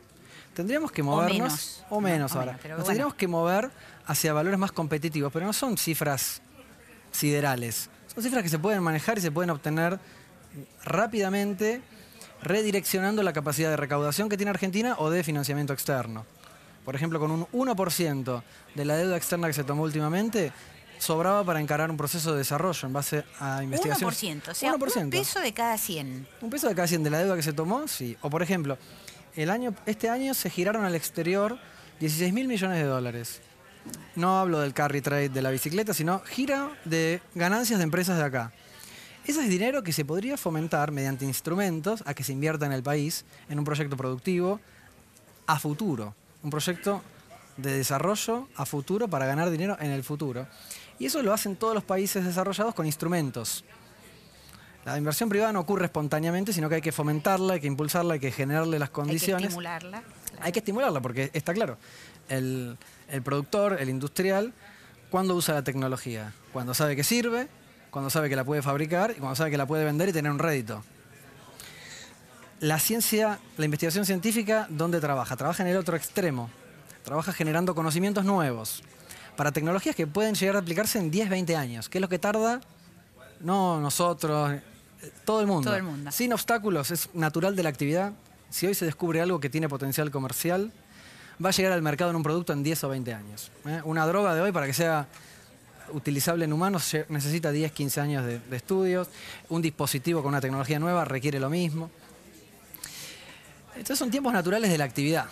Tendríamos 0.54 0.92
que 0.92 1.04
movernos, 1.04 1.84
o 1.90 2.00
menos, 2.00 2.34
ahora, 2.34 2.58
nos 2.78 2.86
tendríamos 2.86 3.16
que 3.16 3.28
mover 3.28 3.72
hacia 4.06 4.32
valores 4.32 4.58
más 4.58 4.72
competitivos, 4.72 5.34
pero 5.34 5.46
no 5.46 5.52
son 5.52 5.78
cifras 5.78 6.42
siderales. 7.12 7.90
Son 8.14 8.24
cifras 8.24 8.42
que 8.42 8.50
se 8.50 8.60
pueden 8.60 8.82
manejar 8.82 9.18
y 9.18 9.22
se 9.22 9.32
pueden 9.32 9.50
obtener 9.50 10.00
rápidamente 10.86 11.82
redireccionando 12.42 13.24
la 13.24 13.34
capacidad 13.34 13.70
de 13.70 13.78
recaudación 13.78 14.30
que 14.30 14.38
tiene 14.38 14.52
Argentina 14.52 14.96
o 15.00 15.10
de 15.10 15.24
financiamiento 15.24 15.74
externo. 15.74 16.26
Por 16.86 16.96
ejemplo, 16.96 17.20
con 17.20 17.32
un 17.32 17.48
1% 17.48 18.44
de 18.76 18.86
la 18.86 18.96
deuda 18.96 19.18
externa 19.18 19.48
que 19.48 19.54
se 19.54 19.64
tomó 19.64 19.84
últimamente, 19.84 20.54
sobraba 21.00 21.44
para 21.44 21.60
encarar 21.60 21.90
un 21.90 21.98
proceso 21.98 22.32
de 22.32 22.40
desarrollo 22.40 22.88
en 22.88 22.94
base 22.94 23.24
a 23.40 23.64
investigación. 23.64 24.12
1%, 24.12 24.50
o 24.50 24.54
sea, 24.54 24.74
un 24.74 25.10
peso 25.10 25.40
de 25.40 25.54
cada 25.54 25.78
100. 25.78 26.28
Un 26.42 26.50
peso 26.50 26.68
de 26.68 26.76
cada 26.76 26.88
100 26.88 27.04
de 27.04 27.10
la 27.10 27.20
deuda 27.20 27.36
que 27.36 27.44
se 27.44 27.54
tomó, 27.54 27.88
sí. 27.88 28.18
O 28.22 28.30
por 28.30 28.42
ejemplo, 28.42 28.78
el 29.36 29.50
año, 29.50 29.74
este 29.86 30.10
año 30.10 30.34
se 30.34 30.50
giraron 30.50 30.86
al 30.86 30.96
exterior 30.96 31.58
16 32.00 32.34
mil 32.34 32.48
millones 32.48 32.78
de 32.78 32.86
dólares. 32.86 33.42
No 34.16 34.40
hablo 34.40 34.60
del 34.60 34.74
carry 34.74 35.02
trade 35.02 35.30
de 35.30 35.42
la 35.42 35.52
bicicleta, 35.52 35.94
sino 35.94 36.20
gira 36.22 36.72
de 36.86 37.22
ganancias 37.36 37.80
de 37.80 37.84
empresas 37.84 38.18
de 38.18 38.24
acá. 38.24 38.52
Ese 39.26 39.42
es 39.42 39.50
dinero 39.50 39.84
que 39.84 39.92
se 39.92 40.06
podría 40.06 40.38
fomentar 40.38 40.92
mediante 40.92 41.26
instrumentos 41.26 42.04
a 42.06 42.14
que 42.14 42.24
se 42.24 42.32
invierta 42.32 42.66
en 42.66 42.72
el 42.72 42.84
país 42.84 43.26
en 43.50 43.58
un 43.60 43.66
proyecto 43.66 43.98
productivo 43.98 44.60
a 45.48 45.60
futuro. 45.60 46.16
Un 46.44 46.52
proyecto 46.52 47.02
de 47.58 47.78
desarrollo 47.78 48.48
a 48.56 48.66
futuro 48.66 49.08
para 49.08 49.26
ganar 49.26 49.50
dinero 49.50 49.78
en 49.80 49.92
el 49.92 50.04
futuro. 50.04 50.48
Y 51.00 51.06
eso 51.08 51.22
lo 51.22 51.34
hacen 51.34 51.56
todos 51.56 51.74
los 51.74 51.84
países 51.84 52.24
desarrollados 52.24 52.74
con 52.74 52.86
instrumentos. 52.86 53.64
La 54.86 54.98
inversión 54.98 55.30
privada 55.30 55.52
no 55.52 55.62
ocurre 55.62 55.86
espontáneamente, 55.86 56.54
sino 56.54 56.70
que 56.70 56.76
hay 56.76 56.82
que 56.82 56.92
fomentarla, 56.92 57.56
hay 57.56 57.60
que 57.60 57.68
impulsarla, 57.68 58.14
hay 58.14 58.20
que 58.20 58.32
generarle 58.32 58.78
las 58.78 58.92
condiciones. 58.92 59.36
Hay 59.36 59.42
que 59.42 59.48
estimularla. 59.48 60.04
Hay 60.42 60.52
que 60.52 60.60
estimularla, 60.60 61.02
porque 61.02 61.32
está 61.34 61.54
claro, 61.54 61.78
el, 62.30 62.78
productor, 63.24 63.82
el 63.82 63.90
industrial, 63.90 64.54
¿cuándo 65.10 65.36
usa 65.36 65.56
la 65.56 65.64
tecnología? 65.64 66.34
Cuando 66.54 66.74
sabe 66.74 66.96
que 66.96 67.04
sirve, 67.04 67.48
cuando 67.90 68.10
sabe 68.10 68.30
que 68.30 68.36
la 68.36 68.44
puede 68.44 68.62
fabricar 68.62 69.12
y 69.12 69.20
cuando 69.20 69.36
sabe 69.36 69.50
que 69.50 69.58
la 69.58 69.66
puede 69.66 69.86
vender 69.86 70.10
y 70.10 70.14
tener 70.14 70.32
un 70.32 70.40
rédito. 70.40 70.84
La 72.60 72.80
ciencia, 72.80 73.40
la 73.58 73.66
investigación 73.66 74.06
científica, 74.06 74.68
¿dónde 74.70 75.02
trabaja? 75.02 75.36
Trabaja 75.36 75.64
en 75.64 75.70
el 75.70 75.78
otro 75.78 75.98
extremo. 75.98 76.50
Trabaja 77.04 77.34
generando 77.34 77.74
conocimientos 77.74 78.24
nuevos 78.24 78.84
para 79.36 79.52
tecnologías 79.52 79.96
que 79.96 80.08
pueden 80.08 80.36
llegar 80.36 80.56
a 80.56 80.60
aplicarse 80.60 81.00
en 81.00 81.12
10, 81.12 81.30
20 81.30 81.56
años, 81.56 81.90
que 81.90 81.98
es 81.98 82.02
lo 82.02 82.10
que 82.10 82.20
tarda, 82.20 82.62
no 83.40 83.80
nosotros, 83.80 84.52
eh, 84.54 84.62
todo 85.24 85.42
el 85.42 85.48
mundo. 85.48 85.70
Todo 85.70 85.78
el 85.78 85.84
mundo. 85.84 86.12
Sin 86.12 86.34
obstáculos, 86.34 86.92
es 86.92 87.10
natural 87.14 87.56
de 87.56 87.64
la 87.64 87.70
actividad. 87.70 88.14
Si 88.50 88.66
hoy 88.66 88.74
se 88.74 88.86
descubre 88.86 89.22
algo 89.22 89.40
que 89.40 89.50
tiene 89.50 89.68
potencial 89.68 90.12
comercial, 90.12 90.72
va 91.44 91.50
a 91.50 91.52
llegar 91.52 91.74
al 91.74 91.82
mercado 91.82 92.12
en 92.12 92.16
un 92.16 92.24
producto 92.24 92.54
en 92.54 92.64
10 92.64 92.84
o 92.86 92.90
20 92.90 93.14
años. 93.14 93.52
¿eh? 93.66 93.82
Una 93.84 94.06
droga 94.08 94.34
de 94.34 94.42
hoy, 94.42 94.52
para 94.52 94.66
que 94.66 94.74
sea 94.74 95.08
utilizable 95.92 96.46
en 96.46 96.54
humanos, 96.54 96.96
necesita 97.10 97.52
10, 97.52 97.72
15 97.72 98.02
años 98.02 98.26
de, 98.26 98.40
de 98.40 98.58
estudios. 98.58 99.10
Un 99.50 99.62
dispositivo 99.62 100.22
con 100.22 100.30
una 100.30 100.42
tecnología 100.42 100.80
nueva 100.80 101.06
requiere 101.06 101.40
lo 101.40 101.50
mismo. 101.50 101.92
Entonces 103.74 104.00
son 104.00 104.10
tiempos 104.10 104.32
naturales 104.32 104.72
de 104.72 104.78
la 104.78 104.86
actividad. 104.86 105.26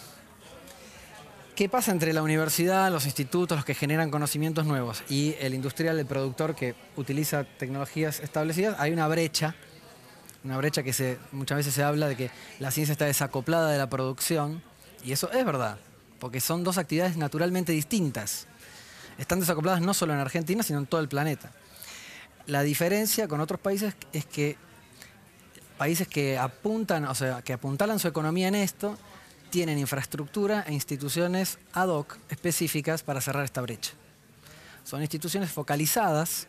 ¿Qué 1.55 1.69
pasa 1.69 1.91
entre 1.91 2.13
la 2.13 2.23
universidad, 2.23 2.91
los 2.91 3.05
institutos, 3.05 3.55
los 3.55 3.63
que 3.63 3.75
generan 3.75 4.09
conocimientos 4.09 4.65
nuevos 4.65 5.03
y 5.07 5.35
el 5.39 5.53
industrial, 5.53 5.99
el 5.99 6.07
productor 6.07 6.55
que 6.55 6.73
utiliza 6.95 7.43
tecnologías 7.43 8.21
establecidas? 8.21 8.79
Hay 8.79 8.91
una 8.91 9.07
brecha, 9.07 9.53
una 10.43 10.57
brecha 10.57 10.81
que 10.81 11.19
muchas 11.31 11.57
veces 11.57 11.75
se 11.75 11.83
habla 11.83 12.07
de 12.07 12.15
que 12.15 12.31
la 12.57 12.71
ciencia 12.71 12.93
está 12.93 13.05
desacoplada 13.05 13.69
de 13.69 13.77
la 13.77 13.87
producción 13.87 14.63
y 15.05 15.11
eso 15.11 15.31
es 15.31 15.45
verdad, 15.45 15.77
porque 16.19 16.41
son 16.41 16.63
dos 16.63 16.79
actividades 16.79 17.17
naturalmente 17.17 17.71
distintas. 17.71 18.47
Están 19.19 19.39
desacopladas 19.39 19.79
no 19.79 19.93
solo 19.93 20.13
en 20.13 20.19
Argentina, 20.21 20.63
sino 20.63 20.79
en 20.79 20.87
todo 20.87 21.01
el 21.01 21.07
planeta. 21.07 21.51
La 22.47 22.63
diferencia 22.63 23.27
con 23.27 23.41
otros 23.41 23.59
países 23.59 23.93
es 24.11 24.25
que 24.25 24.57
países 25.77 26.07
que 26.07 26.35
apuntan, 26.39 27.05
o 27.05 27.13
sea, 27.13 27.43
que 27.43 27.53
apuntalan 27.53 27.99
su 27.99 28.07
economía 28.07 28.47
en 28.47 28.55
esto, 28.55 28.97
tienen 29.53 29.77
infraestructura 29.77 30.65
e 30.65 30.73
instituciones 30.73 31.59
ad 31.73 31.89
hoc 31.89 32.17
específicas 32.27 33.03
para 33.03 33.21
cerrar 33.21 33.45
esta 33.45 33.61
brecha. 33.61 33.91
Son 34.83 34.99
instituciones 34.99 35.51
focalizadas 35.51 36.47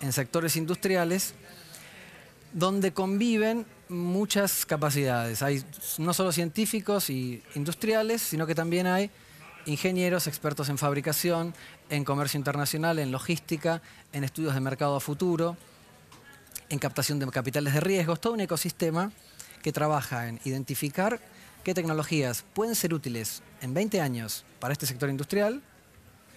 en 0.00 0.12
sectores 0.12 0.56
industriales 0.56 1.34
donde 2.52 2.92
conviven 2.92 3.64
muchas 3.88 4.66
capacidades. 4.66 5.40
Hay 5.40 5.62
no 5.98 6.12
solo 6.12 6.32
científicos 6.32 7.10
y 7.10 7.44
industriales, 7.54 8.22
sino 8.22 8.44
que 8.44 8.56
también 8.56 8.88
hay 8.88 9.08
ingenieros, 9.66 10.26
expertos 10.26 10.68
en 10.68 10.78
fabricación, 10.78 11.54
en 11.90 12.02
comercio 12.02 12.38
internacional, 12.38 12.98
en 12.98 13.12
logística, 13.12 13.82
en 14.12 14.24
estudios 14.24 14.52
de 14.54 14.58
mercado 14.58 14.96
a 14.96 15.00
futuro, 15.00 15.56
en 16.70 16.80
captación 16.80 17.20
de 17.20 17.28
capitales 17.28 17.72
de 17.72 17.78
riesgos, 17.78 18.20
todo 18.20 18.32
un 18.32 18.40
ecosistema 18.40 19.12
que 19.62 19.72
trabaja 19.72 20.26
en 20.26 20.40
identificar 20.44 21.20
qué 21.66 21.74
tecnologías 21.74 22.44
pueden 22.54 22.76
ser 22.76 22.94
útiles 22.94 23.42
en 23.60 23.74
20 23.74 24.00
años 24.00 24.44
para 24.60 24.72
este 24.72 24.86
sector 24.86 25.10
industrial, 25.10 25.60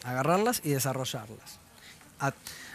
agarrarlas 0.04 0.60
y 0.64 0.72
desarrollarlas. 0.72 1.60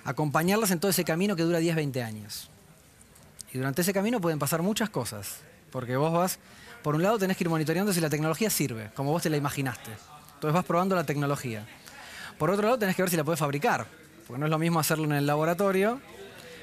acompañarlas 0.05 0.71
en 0.71 0.79
todo 0.79 0.93
ese 0.93 1.03
camino 1.03 1.35
que 1.35 1.43
dura 1.43 1.59
10, 1.59 1.75
20 1.75 2.05
años. 2.05 2.49
Y 3.53 3.59
durante 3.59 3.83
ese 3.83 3.93
camino 3.93 4.21
pueden 4.21 4.39
pasar 4.39 4.63
muchas 4.63 4.89
cosas, 4.89 5.41
porque 5.73 5.97
vos 5.97 6.13
vas, 6.13 6.39
por 6.85 6.95
un 6.95 7.03
lado 7.03 7.19
tenés 7.19 7.37
que 7.37 7.43
ir 7.43 7.51
monitoreando 7.51 7.93
si 7.93 8.01
la 8.01 8.09
tecnología 8.09 8.51
sirve, 8.51 8.93
como 8.95 9.11
vos 9.11 9.25
te 9.25 9.31
la 9.31 9.37
imaginaste. 9.37 9.91
Entonces 10.35 10.55
vas 10.55 10.65
probando 10.65 10.95
la 10.95 11.03
tecnología. 11.03 11.67
Por 12.39 12.51
otro 12.51 12.67
lado 12.67 12.79
tenés 12.79 12.95
que 12.95 13.03
ver 13.03 13.11
si 13.11 13.17
la 13.17 13.25
puedes 13.25 13.41
fabricar, 13.41 13.85
porque 14.29 14.39
no 14.39 14.47
es 14.47 14.51
lo 14.51 14.61
mismo 14.61 14.79
hacerlo 14.79 15.07
en 15.07 15.15
el 15.15 15.27
laboratorio 15.27 16.01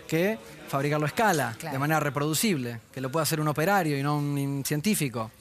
que 0.07 0.39
fabricarlo 0.69 1.05
a 1.05 1.09
escala, 1.09 1.57
de 1.61 1.77
manera 1.77 1.99
reproducible, 1.99 2.79
que 2.93 3.01
lo 3.01 3.11
pueda 3.11 3.23
hacer 3.23 3.41
un 3.41 3.49
operario 3.49 3.99
y 3.99 4.03
no 4.03 4.15
un 4.15 4.63
científico 4.65 5.31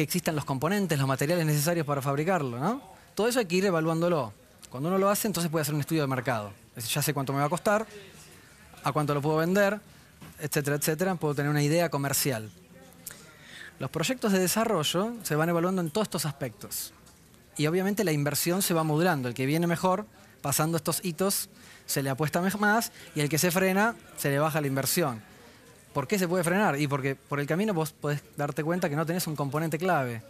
que 0.00 0.04
existan 0.04 0.34
los 0.34 0.46
componentes, 0.46 0.98
los 0.98 1.06
materiales 1.06 1.44
necesarios 1.44 1.84
para 1.84 2.00
fabricarlo, 2.00 2.58
¿no? 2.58 2.80
Todo 3.14 3.28
eso 3.28 3.38
hay 3.38 3.44
que 3.44 3.56
ir 3.56 3.66
evaluándolo. 3.66 4.32
Cuando 4.70 4.88
uno 4.88 4.96
lo 4.96 5.10
hace, 5.10 5.26
entonces 5.26 5.50
puede 5.50 5.60
hacer 5.60 5.74
un 5.74 5.82
estudio 5.82 6.00
de 6.00 6.08
mercado. 6.08 6.54
ya 6.74 7.02
sé 7.02 7.12
cuánto 7.12 7.34
me 7.34 7.40
va 7.40 7.44
a 7.44 7.48
costar, 7.50 7.86
a 8.82 8.92
cuánto 8.92 9.12
lo 9.12 9.20
puedo 9.20 9.36
vender, 9.36 9.78
etcétera, 10.38 10.76
etcétera. 10.76 11.16
Puedo 11.16 11.34
tener 11.34 11.50
una 11.50 11.62
idea 11.62 11.90
comercial. 11.90 12.50
Los 13.78 13.90
proyectos 13.90 14.32
de 14.32 14.38
desarrollo 14.38 15.16
se 15.22 15.34
van 15.34 15.50
evaluando 15.50 15.82
en 15.82 15.90
todos 15.90 16.06
estos 16.06 16.24
aspectos. 16.24 16.94
Y 17.58 17.66
obviamente 17.66 18.02
la 18.02 18.12
inversión 18.12 18.62
se 18.62 18.72
va 18.72 18.84
modulando. 18.84 19.28
El 19.28 19.34
que 19.34 19.44
viene 19.44 19.66
mejor, 19.66 20.06
pasando 20.40 20.78
estos 20.78 21.04
hitos, 21.04 21.50
se 21.84 22.02
le 22.02 22.08
apuesta 22.08 22.40
más 22.40 22.90
y 23.14 23.20
el 23.20 23.28
que 23.28 23.36
se 23.36 23.50
frena, 23.50 23.96
se 24.16 24.30
le 24.30 24.38
baja 24.38 24.62
la 24.62 24.66
inversión. 24.66 25.22
¿Por 25.92 26.06
qué 26.06 26.18
se 26.18 26.28
puede 26.28 26.44
frenar? 26.44 26.78
Y 26.78 26.86
porque 26.86 27.14
por 27.16 27.40
el 27.40 27.46
camino 27.46 27.74
vos 27.74 27.92
podés 27.92 28.22
darte 28.36 28.62
cuenta 28.62 28.88
que 28.88 28.96
no 28.96 29.04
tenés 29.04 29.26
un 29.26 29.34
componente 29.36 29.78
clave. 29.78 30.22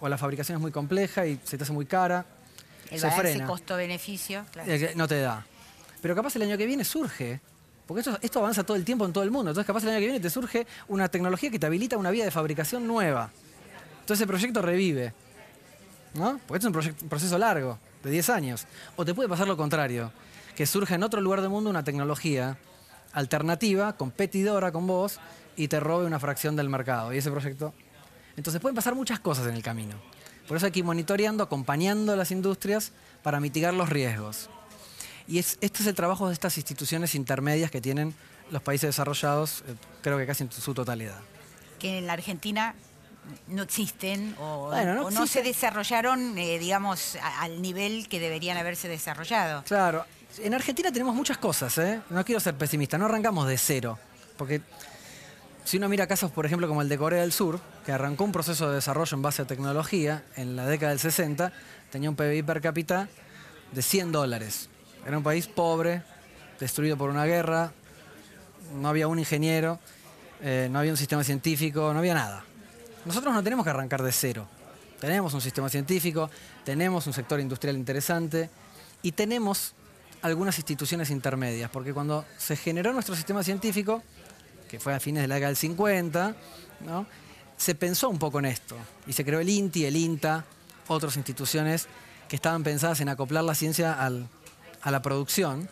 O 0.00 0.08
la 0.08 0.16
fabricación 0.18 0.56
es 0.56 0.62
muy 0.62 0.72
compleja 0.72 1.26
y 1.26 1.38
se 1.44 1.56
te 1.58 1.64
hace 1.64 1.72
muy 1.72 1.86
cara. 1.86 2.24
El 2.90 2.98
se 2.98 3.10
frena. 3.10 3.46
costo-beneficio, 3.46 4.44
No 4.96 5.06
te 5.08 5.20
da. 5.20 5.46
Pero 6.00 6.14
capaz 6.14 6.34
el 6.36 6.42
año 6.42 6.56
que 6.58 6.66
viene 6.66 6.84
surge 6.84 7.40
Porque 7.86 8.00
esto, 8.00 8.18
esto 8.22 8.38
avanza 8.40 8.64
todo 8.64 8.76
el 8.76 8.84
tiempo 8.84 9.04
en 9.06 9.12
todo 9.12 9.22
el 9.24 9.30
mundo. 9.30 9.50
Entonces, 9.50 9.66
capaz 9.66 9.82
el 9.84 9.90
año 9.90 9.98
que 9.98 10.06
viene 10.06 10.20
te 10.20 10.30
surge 10.30 10.66
una 10.88 11.08
tecnología 11.08 11.50
que 11.50 11.58
te 11.58 11.66
habilita 11.66 11.96
una 11.96 12.10
vía 12.10 12.24
de 12.24 12.30
fabricación 12.30 12.86
nueva. 12.86 13.30
Entonces, 14.00 14.22
el 14.22 14.28
proyecto 14.28 14.62
revive. 14.62 15.12
¿No? 16.14 16.40
Porque 16.46 16.58
esto 16.58 16.58
es 16.58 16.64
un, 16.66 16.72
proyecto- 16.72 17.02
un 17.04 17.08
proceso 17.08 17.38
largo, 17.38 17.78
de 18.02 18.10
10 18.10 18.28
años. 18.30 18.66
O 18.96 19.04
te 19.04 19.14
puede 19.14 19.28
pasar 19.28 19.46
lo 19.48 19.56
contrario, 19.56 20.12
que 20.56 20.66
surja 20.66 20.94
en 20.94 21.02
otro 21.02 21.20
lugar 21.20 21.40
del 21.40 21.50
mundo 21.50 21.70
una 21.70 21.84
tecnología 21.84 22.56
alternativa, 23.12 23.94
competidora 23.96 24.72
con 24.72 24.86
vos, 24.86 25.18
y 25.56 25.68
te 25.68 25.80
robe 25.80 26.06
una 26.06 26.18
fracción 26.18 26.56
del 26.56 26.68
mercado. 26.68 27.12
Y 27.12 27.18
ese 27.18 27.30
proyecto. 27.30 27.74
Entonces, 28.36 28.60
pueden 28.60 28.74
pasar 28.74 28.94
muchas 28.94 29.20
cosas 29.20 29.46
en 29.46 29.54
el 29.54 29.62
camino. 29.62 29.94
Por 30.48 30.56
eso 30.56 30.66
hay 30.66 30.72
que 30.72 30.78
ir 30.80 30.84
monitoreando, 30.84 31.44
acompañando 31.44 32.12
a 32.12 32.16
las 32.16 32.30
industrias 32.30 32.92
para 33.22 33.38
mitigar 33.40 33.74
los 33.74 33.88
riesgos. 33.88 34.48
Y 35.28 35.38
es- 35.38 35.58
este 35.60 35.82
es 35.82 35.86
el 35.86 35.94
trabajo 35.94 36.26
de 36.28 36.32
estas 36.34 36.56
instituciones 36.56 37.14
intermedias 37.14 37.70
que 37.70 37.80
tienen 37.80 38.14
los 38.50 38.60
países 38.62 38.88
desarrollados, 38.88 39.62
eh, 39.68 39.74
creo 40.02 40.18
que 40.18 40.26
casi 40.26 40.44
en 40.44 40.50
su 40.52 40.74
totalidad. 40.74 41.18
Que 41.78 41.98
en 41.98 42.06
la 42.06 42.14
Argentina 42.14 42.74
no 43.46 43.62
existen 43.62 44.34
o, 44.40 44.66
Bueno, 44.68 44.94
no 44.96 45.06
o 45.06 45.10
no 45.10 45.26
se 45.26 45.42
desarrollaron, 45.42 46.36
eh, 46.38 46.58
digamos, 46.58 47.16
a- 47.16 47.42
al 47.42 47.62
nivel 47.62 48.08
que 48.08 48.18
deberían 48.18 48.56
haberse 48.56 48.88
desarrollado. 48.88 49.62
Claro, 49.62 50.04
en 50.38 50.54
Argentina 50.54 50.90
tenemos 50.90 51.14
muchas 51.14 51.38
cosas, 51.38 51.76
¿eh? 51.78 52.00
No 52.10 52.24
quiero 52.24 52.40
ser 52.40 52.54
pesimista, 52.54 52.98
no 52.98 53.06
arrancamos 53.06 53.46
de 53.48 53.58
cero. 53.58 53.98
Porque 54.36 54.62
si 55.64 55.76
uno 55.76 55.88
mira 55.88 56.06
casos, 56.06 56.30
por 56.30 56.46
ejemplo, 56.46 56.66
como 56.68 56.82
el 56.82 56.88
de 56.88 56.98
Corea 56.98 57.20
del 57.20 57.32
Sur, 57.32 57.60
que 57.84 57.92
arrancó 57.92 58.24
un 58.24 58.32
proceso 58.32 58.68
de 58.68 58.76
desarrollo 58.76 59.16
en 59.16 59.22
base 59.22 59.42
a 59.42 59.44
tecnología 59.46 60.24
en 60.36 60.56
la 60.56 60.66
década 60.66 60.90
del 60.90 60.98
60, 60.98 61.52
tenía 61.90 62.10
un 62.10 62.16
PBI 62.16 62.42
per 62.42 62.60
cápita 62.60 63.08
de 63.72 63.82
100 63.82 64.12
dólares. 64.12 64.68
Era 65.06 65.18
un 65.18 65.24
país 65.24 65.46
pobre, 65.46 66.02
destruido 66.58 66.96
por 66.96 67.10
una 67.10 67.24
guerra, 67.24 67.72
no 68.74 68.88
había 68.88 69.08
un 69.08 69.18
ingeniero, 69.18 69.78
eh, 70.40 70.68
no 70.70 70.78
había 70.78 70.92
un 70.92 70.96
sistema 70.96 71.24
científico, 71.24 71.92
no 71.92 71.98
había 71.98 72.14
nada. 72.14 72.44
Nosotros 73.04 73.34
no 73.34 73.42
tenemos 73.42 73.64
que 73.64 73.70
arrancar 73.70 74.02
de 74.02 74.12
cero. 74.12 74.48
Tenemos 75.00 75.34
un 75.34 75.40
sistema 75.40 75.68
científico, 75.68 76.30
tenemos 76.64 77.06
un 77.06 77.12
sector 77.12 77.40
industrial 77.40 77.76
interesante 77.76 78.48
y 79.02 79.12
tenemos 79.12 79.74
algunas 80.22 80.56
instituciones 80.58 81.10
intermedias, 81.10 81.70
porque 81.70 81.92
cuando 81.92 82.24
se 82.38 82.56
generó 82.56 82.92
nuestro 82.92 83.14
sistema 83.16 83.42
científico, 83.42 84.02
que 84.68 84.78
fue 84.80 84.94
a 84.94 85.00
fines 85.00 85.22
de 85.22 85.28
la 85.28 85.34
década 85.36 85.48
del 85.48 85.56
50, 85.56 86.36
¿no? 86.86 87.06
se 87.56 87.74
pensó 87.74 88.08
un 88.08 88.18
poco 88.18 88.38
en 88.38 88.46
esto 88.46 88.76
y 89.06 89.12
se 89.12 89.24
creó 89.24 89.40
el 89.40 89.48
INTI, 89.48 89.84
el 89.84 89.96
INTA, 89.96 90.44
otras 90.88 91.16
instituciones 91.16 91.86
que 92.28 92.36
estaban 92.36 92.62
pensadas 92.62 93.00
en 93.00 93.08
acoplar 93.08 93.44
la 93.44 93.54
ciencia 93.54 93.92
al- 93.92 94.28
a 94.80 94.90
la 94.90 95.02
producción, 95.02 95.68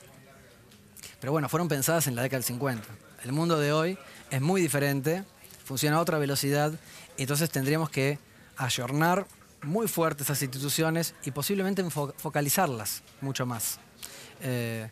pero 1.20 1.32
bueno, 1.32 1.48
fueron 1.48 1.68
pensadas 1.68 2.06
en 2.06 2.14
la 2.14 2.22
década 2.22 2.38
del 2.38 2.44
50. 2.44 2.86
El 3.24 3.32
mundo 3.32 3.58
de 3.58 3.72
hoy 3.72 3.98
es 4.30 4.40
muy 4.40 4.60
diferente, 4.60 5.24
funciona 5.64 5.96
a 5.96 6.00
otra 6.00 6.18
velocidad, 6.18 6.72
y 7.16 7.22
entonces 7.22 7.50
tendríamos 7.50 7.90
que 7.90 8.18
ayornar 8.56 9.26
muy 9.62 9.88
fuerte 9.88 10.22
esas 10.22 10.40
instituciones 10.42 11.14
y 11.24 11.30
posiblemente 11.32 11.82
focalizarlas 11.90 13.02
mucho 13.20 13.44
más. 13.46 13.78
Eh, 14.40 14.88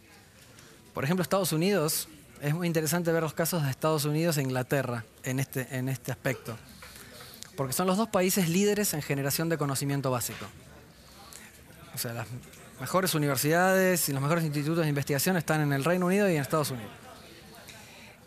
por 0.94 1.04
ejemplo, 1.04 1.22
Estados 1.22 1.52
Unidos, 1.52 2.08
es 2.40 2.54
muy 2.54 2.66
interesante 2.66 3.12
ver 3.12 3.22
los 3.22 3.34
casos 3.34 3.62
de 3.62 3.70
Estados 3.70 4.04
Unidos 4.04 4.36
e 4.38 4.42
Inglaterra 4.42 5.04
en 5.22 5.40
este, 5.40 5.66
en 5.76 5.88
este 5.88 6.12
aspecto, 6.12 6.56
porque 7.56 7.72
son 7.72 7.86
los 7.86 7.96
dos 7.96 8.08
países 8.08 8.48
líderes 8.48 8.94
en 8.94 9.02
generación 9.02 9.48
de 9.48 9.58
conocimiento 9.58 10.10
básico. 10.10 10.46
O 11.94 11.98
sea, 11.98 12.12
las 12.12 12.26
mejores 12.80 13.14
universidades 13.14 14.08
y 14.08 14.12
los 14.12 14.22
mejores 14.22 14.44
institutos 14.44 14.84
de 14.84 14.88
investigación 14.88 15.36
están 15.36 15.60
en 15.60 15.72
el 15.72 15.84
Reino 15.84 16.06
Unido 16.06 16.28
y 16.28 16.36
en 16.36 16.42
Estados 16.42 16.70
Unidos. 16.70 16.90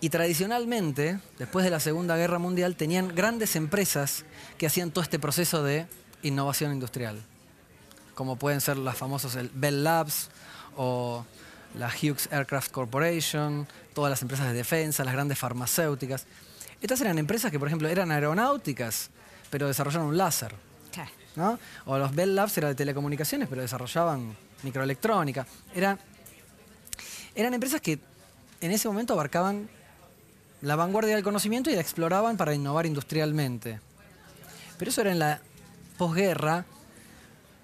Y 0.01 0.09
tradicionalmente, 0.09 1.19
después 1.37 1.63
de 1.63 1.69
la 1.69 1.79
Segunda 1.79 2.17
Guerra 2.17 2.39
Mundial, 2.39 2.75
tenían 2.75 3.13
grandes 3.13 3.55
empresas 3.55 4.25
que 4.57 4.65
hacían 4.65 4.91
todo 4.91 5.03
este 5.03 5.19
proceso 5.19 5.63
de 5.63 5.85
innovación 6.23 6.73
industrial, 6.73 7.21
como 8.15 8.35
pueden 8.35 8.61
ser 8.61 8.77
las 8.77 8.97
famosas 8.97 9.35
el 9.35 9.51
Bell 9.53 9.83
Labs 9.83 10.29
o 10.77 11.25
la 11.75 11.87
Hughes 11.87 12.27
Aircraft 12.31 12.71
Corporation, 12.71 13.67
todas 13.93 14.09
las 14.09 14.21
empresas 14.21 14.47
de 14.47 14.53
defensa, 14.53 15.03
las 15.03 15.13
grandes 15.13 15.37
farmacéuticas. 15.39 16.25
Estas 16.81 16.99
eran 17.01 17.17
empresas 17.17 17.51
que, 17.51 17.59
por 17.59 17.67
ejemplo, 17.67 17.87
eran 17.87 18.11
aeronáuticas, 18.11 19.10
pero 19.49 19.67
desarrollaron 19.67 20.07
un 20.07 20.17
láser. 20.17 20.53
O 21.86 21.97
los 21.97 22.13
Bell 22.13 22.36
Labs 22.36 22.57
eran 22.57 22.71
de 22.71 22.75
telecomunicaciones, 22.75 23.47
pero 23.47 23.62
desarrollaban 23.62 24.36
microelectrónica. 24.63 25.45
Era- 25.73 25.97
eran 27.36 27.53
empresas 27.53 27.79
que 27.79 27.99
en 28.60 28.71
ese 28.71 28.88
momento 28.88 29.13
abarcaban 29.13 29.69
la 30.62 30.75
vanguardia 30.75 31.15
del 31.15 31.23
conocimiento 31.23 31.69
y 31.69 31.75
la 31.75 31.81
exploraban 31.81 32.36
para 32.38 32.53
innovar 32.53 32.86
industrialmente. 32.86 33.79
Pero 34.77 34.91
eso 34.91 35.01
era 35.01 35.12
en 35.12 35.19
la 35.19 35.39
posguerra, 35.97 36.65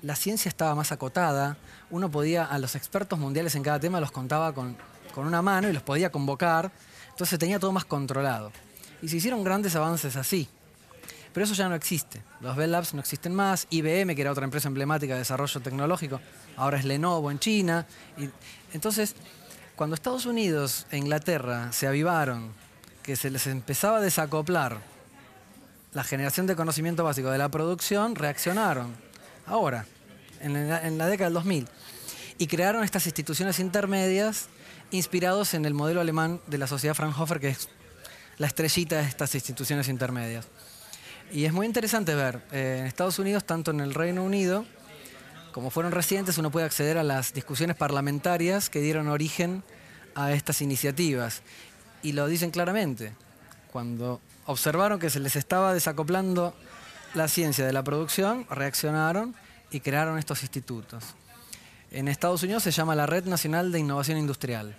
la 0.01 0.15
ciencia 0.15 0.49
estaba 0.49 0.75
más 0.75 0.91
acotada, 0.91 1.57
uno 1.89 2.11
podía, 2.11 2.45
a 2.45 2.59
los 2.59 2.75
expertos 2.75 3.17
mundiales 3.17 3.55
en 3.55 3.63
cada 3.63 3.79
tema 3.79 3.99
los 3.99 4.11
contaba 4.11 4.53
con, 4.53 4.77
con 5.13 5.25
una 5.25 5.41
mano 5.41 5.69
y 5.69 5.73
los 5.73 5.83
podía 5.83 6.11
convocar, 6.11 6.71
entonces 7.09 7.39
tenía 7.39 7.59
todo 7.59 7.71
más 7.71 7.85
controlado. 7.85 8.51
Y 9.01 9.09
se 9.09 9.17
hicieron 9.17 9.43
grandes 9.43 9.75
avances 9.75 10.15
así. 10.15 10.47
Pero 11.33 11.45
eso 11.45 11.53
ya 11.53 11.69
no 11.69 11.75
existe. 11.75 12.23
Los 12.41 12.55
Bell 12.55 12.71
Labs 12.71 12.93
no 12.95 12.99
existen 12.99 13.35
más. 13.35 13.67
IBM, 13.69 14.15
que 14.15 14.21
era 14.21 14.31
otra 14.31 14.43
empresa 14.43 14.67
emblemática 14.67 15.13
de 15.13 15.19
desarrollo 15.19 15.59
tecnológico, 15.59 16.19
ahora 16.55 16.79
es 16.79 16.85
Lenovo 16.85 17.29
en 17.29 17.37
China. 17.37 17.85
Y, 18.17 18.29
entonces, 18.73 19.15
cuando 19.75 19.93
Estados 19.93 20.25
Unidos 20.25 20.87
e 20.89 20.97
Inglaterra 20.97 21.71
se 21.71 21.85
avivaron, 21.85 22.53
que 23.03 23.15
se 23.15 23.29
les 23.29 23.45
empezaba 23.45 23.97
a 23.97 24.01
desacoplar 24.01 24.79
la 25.93 26.03
generación 26.03 26.47
de 26.47 26.55
conocimiento 26.55 27.03
básico 27.03 27.29
de 27.29 27.37
la 27.37 27.49
producción, 27.49 28.15
reaccionaron. 28.15 28.95
Ahora, 29.47 29.85
en 30.41 30.97
la, 30.97 31.07
década 31.07 31.29
del 31.29 31.33
2000. 31.33 31.67
Y 32.37 32.47
crearon 32.47 32.83
estas 32.83 33.05
instituciones 33.05 33.59
intermedias 33.59 34.49
inspirados 34.91 35.53
en 35.53 35.65
el 35.65 35.73
modelo 35.73 36.01
alemán 36.01 36.39
de 36.47 36.57
la 36.57 36.67
sociedad 36.67 36.93
Fraunhofer, 36.93 37.39
que 37.39 37.49
es 37.49 37.69
la 38.37 38.47
estrellita 38.47 38.97
de 38.97 39.03
estas 39.03 39.33
instituciones 39.33 39.87
intermedias. 39.87 40.47
Y 41.31 41.45
es 41.45 41.53
muy 41.53 41.65
interesante 41.65 42.13
ver, 42.13 42.41
eh, 42.51 42.77
en 42.81 42.85
Estados 42.85 43.19
Unidos, 43.19 43.45
tanto 43.45 43.71
en 43.71 43.79
el 43.79 43.93
Reino 43.93 44.23
Unido, 44.23 44.65
como 45.51 45.71
fueron 45.71 45.91
recientes, 45.91 46.37
uno 46.37 46.51
puede 46.51 46.65
acceder 46.65 46.97
a 46.97 47.03
las 47.03 47.33
discusiones 47.33 47.75
parlamentarias 47.75 48.69
que 48.69 48.79
dieron 48.79 49.07
origen 49.07 49.63
a 50.13 50.31
estas 50.31 50.61
iniciativas. 50.61 51.41
Y 52.03 52.11
lo 52.11 52.27
dicen 52.27 52.51
claramente. 52.51 53.15
Cuando 53.71 54.21
observaron 54.45 54.99
que 54.99 55.09
se 55.09 55.19
les 55.19 55.35
estaba 55.35 55.73
desacoplando 55.73 56.53
la 57.17 57.27
ciencia 57.27 57.65
de 57.65 57.73
la 57.73 57.83
producción, 57.83 58.45
reaccionaron 58.49 59.35
y 59.71 59.79
crearon 59.81 60.17
estos 60.17 60.41
institutos. 60.43 61.03
En 61.91 62.07
Estados 62.07 62.43
Unidos 62.43 62.63
se 62.63 62.71
llama 62.71 62.95
la 62.95 63.05
Red 63.05 63.25
Nacional 63.25 63.71
de 63.71 63.79
Innovación 63.79 64.17
Industrial. 64.17 64.75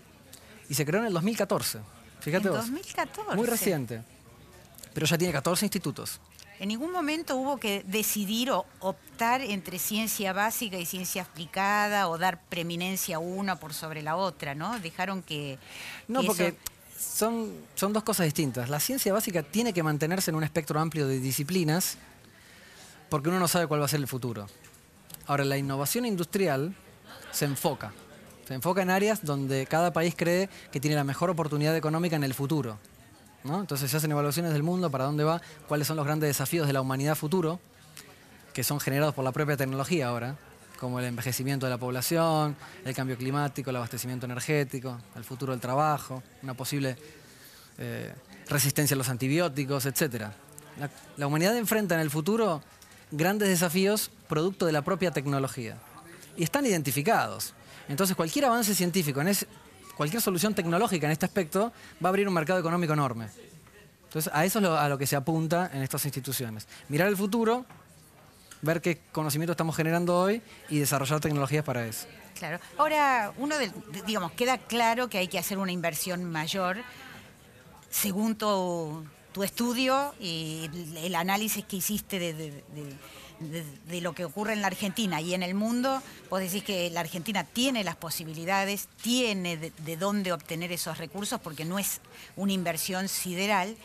Y 0.69 0.75
se 0.75 0.85
creó 0.87 1.01
en 1.01 1.07
el 1.07 1.13
2014. 1.13 1.81
Fíjate 2.21 2.49
en 2.49 2.53
vos. 2.55 2.63
2014. 2.63 3.37
Muy 3.37 3.47
reciente. 3.47 4.03
Pero 4.95 5.07
ya 5.07 5.17
tiene 5.19 5.33
14 5.33 5.65
institutos. 5.65 6.21
En 6.61 6.69
ningún 6.69 6.91
momento 6.91 7.37
hubo 7.37 7.59
que 7.59 7.85
decidir 7.87 8.51
o 8.51 8.67
optar 8.81 9.41
entre 9.43 9.79
ciencia 9.79 10.33
básica 10.33 10.77
y 10.77 10.87
ciencia 10.87 11.23
aplicada 11.23 12.09
o 12.09 12.19
dar 12.19 12.41
preeminencia 12.49 13.17
a 13.17 13.19
una 13.21 13.57
por 13.57 13.73
sobre 13.75 14.03
la 14.03 14.17
otra, 14.17 14.55
¿no? 14.55 14.79
Dejaron 14.81 15.23
que... 15.23 15.59
No, 16.09 16.21
que 16.23 16.27
porque 16.27 16.47
eso- 16.49 16.57
son, 16.99 17.53
son 17.77 17.93
dos 17.93 18.03
cosas 18.03 18.25
distintas. 18.27 18.69
La 18.69 18.81
ciencia 18.81 19.13
básica 19.13 19.45
tiene 19.45 19.73
que 19.73 19.85
mantenerse 19.85 20.31
en 20.33 20.35
un 20.35 20.43
espectro 20.43 20.81
amplio 20.81 21.07
de 21.07 21.21
disciplinas 21.21 21.97
porque 23.09 23.29
uno 23.29 23.39
no 23.39 23.49
sabe 23.49 23.67
cuál 23.67 23.81
va 23.81 23.85
a 23.87 23.89
ser 23.89 24.01
el 24.01 24.09
futuro. 24.09 24.47
Ahora, 25.27 25.45
la 25.45 25.57
innovación 25.57 26.07
industrial 26.07 26.75
se 27.31 27.45
enfoca. 27.45 27.93
Se 28.47 28.55
enfoca 28.55 28.83
en 28.83 28.91
áreas 28.91 29.25
donde 29.25 29.67
cada 29.67 29.93
país 29.93 30.15
cree 30.17 30.49
que 30.73 30.81
tiene 30.81 30.97
la 30.97 31.05
mejor 31.05 31.29
oportunidad 31.31 31.77
económica 31.77 32.17
en 32.17 32.25
el 32.25 32.35
futuro. 32.35 32.79
Entonces 33.45 33.91
se 33.91 33.97
hacen 33.97 34.11
evaluaciones 34.11 34.53
del 34.53 34.63
mundo, 34.63 34.91
para 34.91 35.05
dónde 35.05 35.25
va, 35.25 35.41
cuáles 35.67 35.87
son 35.87 35.97
los 35.97 36.05
grandes 36.05 36.29
desafíos 36.29 36.67
de 36.67 36.73
la 36.73 36.81
humanidad 36.81 37.15
futuro, 37.15 37.61
que 38.53 38.65
son 38.65 38.81
generados 38.81 39.15
por 39.15 39.25
la 39.25 39.33
propia 39.33 39.57
tecnología 39.57 40.09
ahora, 40.09 40.37
como 40.79 40.99
el 40.99 41.07
envejecimiento 41.07 41.67
de 41.67 41.71
la 41.71 41.79
población, 41.79 42.57
el 42.85 42.95
cambio 42.95 43.17
climático, 43.17 43.71
el 43.71 43.77
abastecimiento 43.77 44.27
energético, 44.27 44.99
el 45.17 45.25
futuro 45.25 45.53
del 45.53 45.61
trabajo, 45.61 46.23
una 46.43 46.55
posible 46.55 46.97
eh, 47.79 48.13
resistencia 48.49 48.95
a 48.95 48.99
los 48.99 49.09
antibióticos, 49.09 49.87
etc. 49.87 50.27
La 51.17 51.27
humanidad 51.27 51.57
enfrenta 51.57 51.95
en 51.95 52.01
el 52.01 52.11
futuro 52.11 52.63
grandes 53.11 53.49
desafíos 53.49 54.11
producto 54.29 54.67
de 54.67 54.73
la 54.73 54.83
propia 54.83 55.11
tecnología. 55.11 55.77
Y 56.37 56.45
están 56.45 56.67
identificados. 56.67 57.55
Entonces 57.89 58.17
cualquier 58.17 58.47
avance 58.47 58.75
científico, 58.75 59.21
en 59.21 59.35
cualquier 59.97 60.23
solución 60.23 60.55
tecnológica 60.55 61.07
en 61.07 61.13
este 61.13 61.27
aspecto 61.27 61.73
va 62.03 62.09
a 62.09 62.11
abrir 62.11 62.29
un 62.29 62.35
mercado 62.35 62.61
económico 62.61 62.93
enorme. 62.93 63.29
Entonces 64.05 64.33
a 64.35 64.45
eso 64.45 64.59
es 64.59 64.65
a 64.67 64.89
lo 64.89 64.99
que 64.99 65.07
se 65.07 65.17
apunta 65.17 65.71
en 65.73 65.83
estas 65.83 66.05
instituciones. 66.05 66.69
Mirar 66.89 67.09
el 67.09 67.17
futuro 67.17 67.67
ver 68.63 68.81
qué 68.81 69.01
conocimiento 69.13 69.53
estamos 69.53 69.77
generando 69.77 70.19
hoy 70.19 70.43
y 70.69 70.79
desarrollar 70.79 71.21
tecnologías 71.21 71.65
para 71.65 71.87
eso. 71.87 72.07
Claro. 72.39 72.61
Ahora, 72.77 73.33
uno 73.37 73.59
de, 73.59 73.73
digamos, 74.07 74.33
queda 74.33 74.59
claro 74.59 75.09
que 75.09 75.19
hay 75.19 75.29
que 75.29 75.39
hacer 75.39 75.59
una 75.59 75.73
inversión 75.73 76.25
mayor 76.25 76.79
según 77.91 78.37
tu, 78.37 79.05
tu 79.39 79.45
estudio 79.45 80.17
y 80.19 80.69
el 80.97 81.15
análisis 81.15 81.65
que 81.65 81.77
hiciste 81.77 82.19
de, 82.19 84.01
lo 84.01 84.13
que 84.13 84.25
ocurre 84.25 84.53
en 84.53 84.63
la 84.63 84.67
Argentina 84.67 85.21
y 85.21 85.33
en 85.33 85.45
el 85.45 85.55
mundo, 85.55 86.03
vos 86.29 86.41
decís 86.41 86.65
que 86.65 86.91
la 86.91 86.99
Argentina 86.99 87.45
tiene 87.45 87.85
las 87.85 87.95
posibilidades, 87.95 88.89
tiene 89.01 89.57
de, 89.57 89.97
dónde 89.97 90.33
obtener 90.33 90.73
esos 90.73 90.99
recursos 90.99 91.41
porque 91.41 91.65
no 91.65 91.79
es 91.79 92.01
una 92.35 92.53
inversión 92.53 93.07
sideral. 93.07 93.77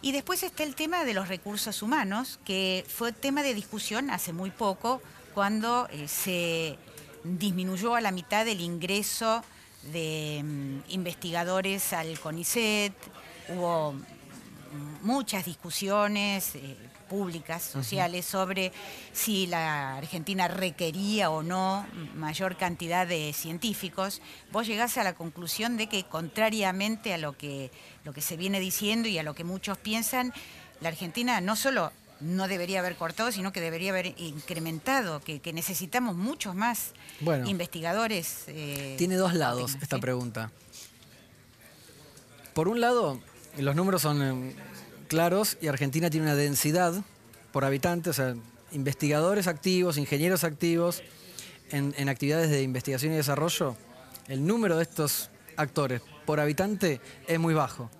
Y 0.00 0.12
después 0.12 0.44
está 0.44 0.62
el 0.62 0.76
tema 0.76 1.04
de 1.04 1.12
los 1.12 1.26
recursos 1.26 1.82
humanos, 1.82 2.38
que 2.44 2.84
fue 2.86 3.10
tema 3.10 3.42
de 3.42 3.54
discusión 3.54 4.10
hace 4.10 4.32
muy 4.32 4.52
poco, 4.52 5.02
cuando 5.34 5.88
eh, 5.90 6.06
se 6.06 6.78
disminuyó 7.24 7.96
a 7.96 8.00
la 8.00 8.12
mitad 8.12 8.46
el 8.46 8.60
ingreso 8.60 9.42
de 9.90 10.40
mm, 10.44 10.90
investigadores 10.90 11.92
al 11.92 12.16
CONICET, 12.20 12.92
hubo 13.48 13.96
muchas 15.02 15.44
discusiones 15.44 16.54
eh, 16.54 16.76
públicas, 17.08 17.62
sociales, 17.62 18.26
sobre 18.26 18.72
si 19.12 19.46
la 19.46 19.96
Argentina 19.96 20.48
requería 20.48 21.30
o 21.30 21.42
no 21.42 21.86
mayor 22.14 22.56
cantidad 22.56 23.06
de 23.06 23.32
científicos. 23.32 24.20
Vos 24.52 24.66
llegás 24.66 24.98
a 24.98 25.04
la 25.04 25.14
conclusión 25.14 25.76
de 25.76 25.88
que, 25.88 26.04
contrariamente 26.04 27.14
a 27.14 27.18
lo 27.18 27.36
que, 27.36 27.70
lo 28.04 28.12
que 28.12 28.20
se 28.20 28.36
viene 28.36 28.60
diciendo 28.60 29.08
y 29.08 29.18
a 29.18 29.22
lo 29.22 29.34
que 29.34 29.44
muchos 29.44 29.78
piensan, 29.78 30.32
la 30.80 30.88
Argentina 30.88 31.40
no 31.40 31.56
solo 31.56 31.92
no 32.20 32.48
debería 32.48 32.80
haber 32.80 32.96
cortado, 32.96 33.30
sino 33.32 33.52
que 33.52 33.60
debería 33.60 33.90
haber 33.90 34.14
incrementado, 34.18 35.20
que, 35.20 35.40
necesitamos 35.52 36.16
muchos 36.16 36.54
más 36.54 36.92
investigadores. 37.46 38.44
Eh, 38.48 38.96
tiene 38.98 39.16
dos 39.16 39.34
lados 39.34 39.76
esta 39.80 39.98
pregunta. 39.98 40.50
Por 42.54 42.68
un 42.68 42.80
lado, 42.80 43.20
los 43.56 43.74
números 43.74 44.02
son 44.02 44.22
eh, 44.22 44.54
claros 45.08 45.56
y 45.60 45.68
Argentina 45.68 46.10
tiene 46.10 46.26
una 46.26 46.36
densidad 46.36 46.94
por 47.52 47.64
habitante, 47.64 48.10
o 48.10 48.12
sea, 48.12 48.34
investigadores 48.72 49.46
activos, 49.46 49.96
ingenieros 49.96 50.44
activos 50.44 51.02
en, 51.70 52.08
actividades 52.08 52.50
de 52.50 52.62
investigación 52.62 53.12
y 53.12 53.16
desarrollo, 53.16 53.76
el 54.28 54.46
número 54.46 54.76
de 54.76 54.82
estos 54.82 55.30
actores 55.56 56.02
por 56.24 56.40
habitante 56.40 57.00
es 57.26 57.38
muy 57.38 57.54
bajo. 57.54 57.90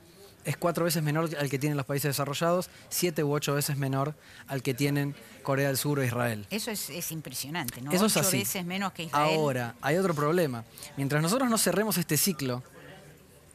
Es 0.45 0.57
cuatro 0.57 0.87
veces 0.87 1.03
menor 1.03 1.29
al 1.37 1.51
que 1.51 1.59
tienen 1.59 1.77
los 1.77 1.85
países 1.85 2.11
desarrollados, 2.11 2.71
siete 2.89 3.23
u 3.23 3.33
ocho 3.33 3.55
veces 3.55 3.77
menor 3.77 4.15
al 4.47 4.63
que 4.63 4.73
tienen 4.73 5.15
Corea 5.43 5.69
del 5.69 5.77
Sur 5.77 5.99
o 5.99 6.05
Israel. 6.05 6.47
Eso 6.49 6.71
es, 6.71 7.13
impresionante, 7.13 7.83
¿no? 7.83 7.93
Eso 7.93 8.07
es 8.07 8.17
ocho 8.17 8.31
veces 8.31 8.65
menos 8.65 8.93
que 8.93 9.05
Israel. 9.05 9.35
Ahora, 9.35 9.75
hay 9.83 9.97
otro 9.97 10.15
problema. 10.15 10.65
Mientras 10.97 11.21
nosotros 11.21 11.51
no 11.51 11.59
cerremos 11.59 11.99
este 11.99 12.17
ciclo 12.17 12.63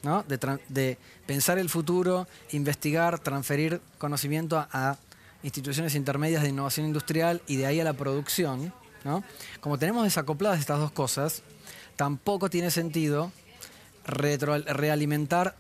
de, 0.03 0.97
pensar 1.25 1.57
el 1.57 1.69
futuro, 1.69 2.27
investigar, 2.51 3.19
transferir 3.19 3.79
conocimiento 3.97 4.57
a, 4.57 4.97
instituciones 5.43 5.95
intermedias 5.95 6.41
de 6.41 6.49
innovación 6.49 6.85
industrial 6.85 7.41
y 7.47 7.57
de 7.57 7.65
ahí 7.65 7.79
a 7.79 7.83
la 7.83 7.93
producción. 7.93 8.73
Como 9.59 9.77
tenemos 9.77 10.05
desacopladas 10.05 10.59
estas 10.59 10.79
dos 10.79 10.91
cosas, 10.91 11.43
tampoco 11.97 12.49
tiene 12.49 12.71
sentido 12.71 13.31
realimentar 14.05 15.55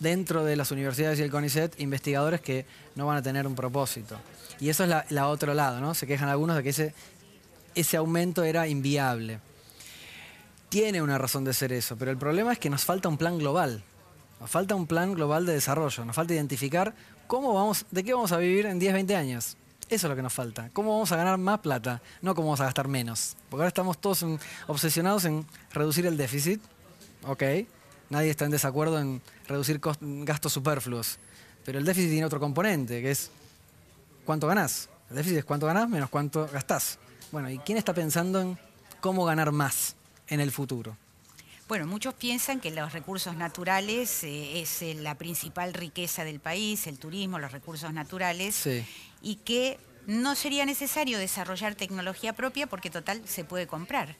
dentro 0.00 0.44
de 0.44 0.56
las 0.56 0.72
universidades 0.72 1.18
y 1.18 1.22
el 1.22 1.30
CONICET 1.30 1.80
investigadores 1.80 2.40
que 2.40 2.66
no 2.96 3.06
van 3.06 3.16
a 3.16 3.22
tener 3.22 3.46
un 3.46 3.54
propósito. 3.54 4.16
Y 4.60 4.70
eso 4.70 4.82
es 4.82 4.88
la, 4.88 5.06
la 5.08 5.28
otro 5.28 5.54
lado, 5.54 5.80
¿no? 5.80 5.94
Se 5.94 6.06
quejan 6.06 6.28
algunos 6.28 6.56
de 6.56 6.64
que 6.64 6.70
ese, 6.70 6.94
ese 7.76 7.96
aumento 7.96 8.42
era 8.42 8.66
inviable 8.66 9.40
tiene 10.68 11.02
una 11.02 11.18
razón 11.18 11.44
de 11.44 11.54
ser 11.54 11.72
eso, 11.72 11.96
pero 11.96 12.10
el 12.10 12.18
problema 12.18 12.52
es 12.52 12.58
que 12.58 12.70
nos 12.70 12.84
falta 12.84 13.08
un 13.08 13.16
plan 13.16 13.38
global. 13.38 13.82
Nos 14.40 14.50
falta 14.50 14.74
un 14.74 14.86
plan 14.86 15.14
global 15.14 15.46
de 15.46 15.54
desarrollo, 15.54 16.04
nos 16.04 16.14
falta 16.14 16.34
identificar 16.34 16.94
cómo 17.26 17.54
vamos, 17.54 17.86
de 17.90 18.04
qué 18.04 18.14
vamos 18.14 18.32
a 18.32 18.38
vivir 18.38 18.66
en 18.66 18.78
10, 18.78 18.92
20 18.92 19.16
años. 19.16 19.56
Eso 19.88 20.06
es 20.06 20.10
lo 20.10 20.16
que 20.16 20.22
nos 20.22 20.32
falta. 20.32 20.68
¿Cómo 20.72 20.92
vamos 20.92 21.10
a 21.12 21.16
ganar 21.16 21.38
más 21.38 21.60
plata? 21.60 22.02
No 22.20 22.34
cómo 22.34 22.48
vamos 22.48 22.60
a 22.60 22.64
gastar 22.64 22.88
menos. 22.88 23.36
Porque 23.48 23.62
ahora 23.62 23.68
estamos 23.68 23.98
todos 23.98 24.24
obsesionados 24.66 25.24
en 25.24 25.46
reducir 25.72 26.04
el 26.06 26.16
déficit. 26.16 26.60
Ok. 27.26 27.42
Nadie 28.10 28.30
está 28.30 28.44
en 28.44 28.50
desacuerdo 28.50 28.98
en 28.98 29.22
reducir 29.46 29.80
gastos 30.00 30.52
superfluos. 30.52 31.18
Pero 31.64 31.78
el 31.78 31.86
déficit 31.86 32.10
tiene 32.10 32.26
otro 32.26 32.38
componente, 32.38 33.00
que 33.00 33.10
es 33.10 33.30
cuánto 34.26 34.46
ganás. 34.46 34.90
El 35.08 35.16
déficit 35.16 35.38
es 35.38 35.44
cuánto 35.46 35.66
ganás 35.66 35.88
menos 35.88 36.10
cuánto 36.10 36.46
gastás. 36.48 36.98
Bueno, 37.32 37.50
¿y 37.50 37.58
quién 37.58 37.78
está 37.78 37.94
pensando 37.94 38.42
en 38.42 38.58
cómo 39.00 39.24
ganar 39.24 39.52
más? 39.52 39.96
En 40.28 40.40
el 40.40 40.50
futuro? 40.50 40.96
Bueno, 41.68 41.86
muchos 41.86 42.14
piensan 42.14 42.60
que 42.60 42.70
los 42.70 42.94
recursos 42.94 43.36
naturales 43.36 44.24
eh, 44.24 44.60
es 44.60 44.80
eh, 44.80 44.94
la 44.94 45.16
principal 45.16 45.74
riqueza 45.74 46.24
del 46.24 46.40
país, 46.40 46.86
el 46.86 46.98
turismo, 46.98 47.38
los 47.38 47.52
recursos 47.52 47.92
naturales, 47.92 48.66
y 49.20 49.36
que 49.36 49.78
no 50.06 50.34
sería 50.34 50.64
necesario 50.64 51.18
desarrollar 51.18 51.74
tecnología 51.74 52.32
propia 52.32 52.66
porque 52.66 52.88
total 52.88 53.20
se 53.26 53.44
puede 53.44 53.66
comprar. 53.66 54.16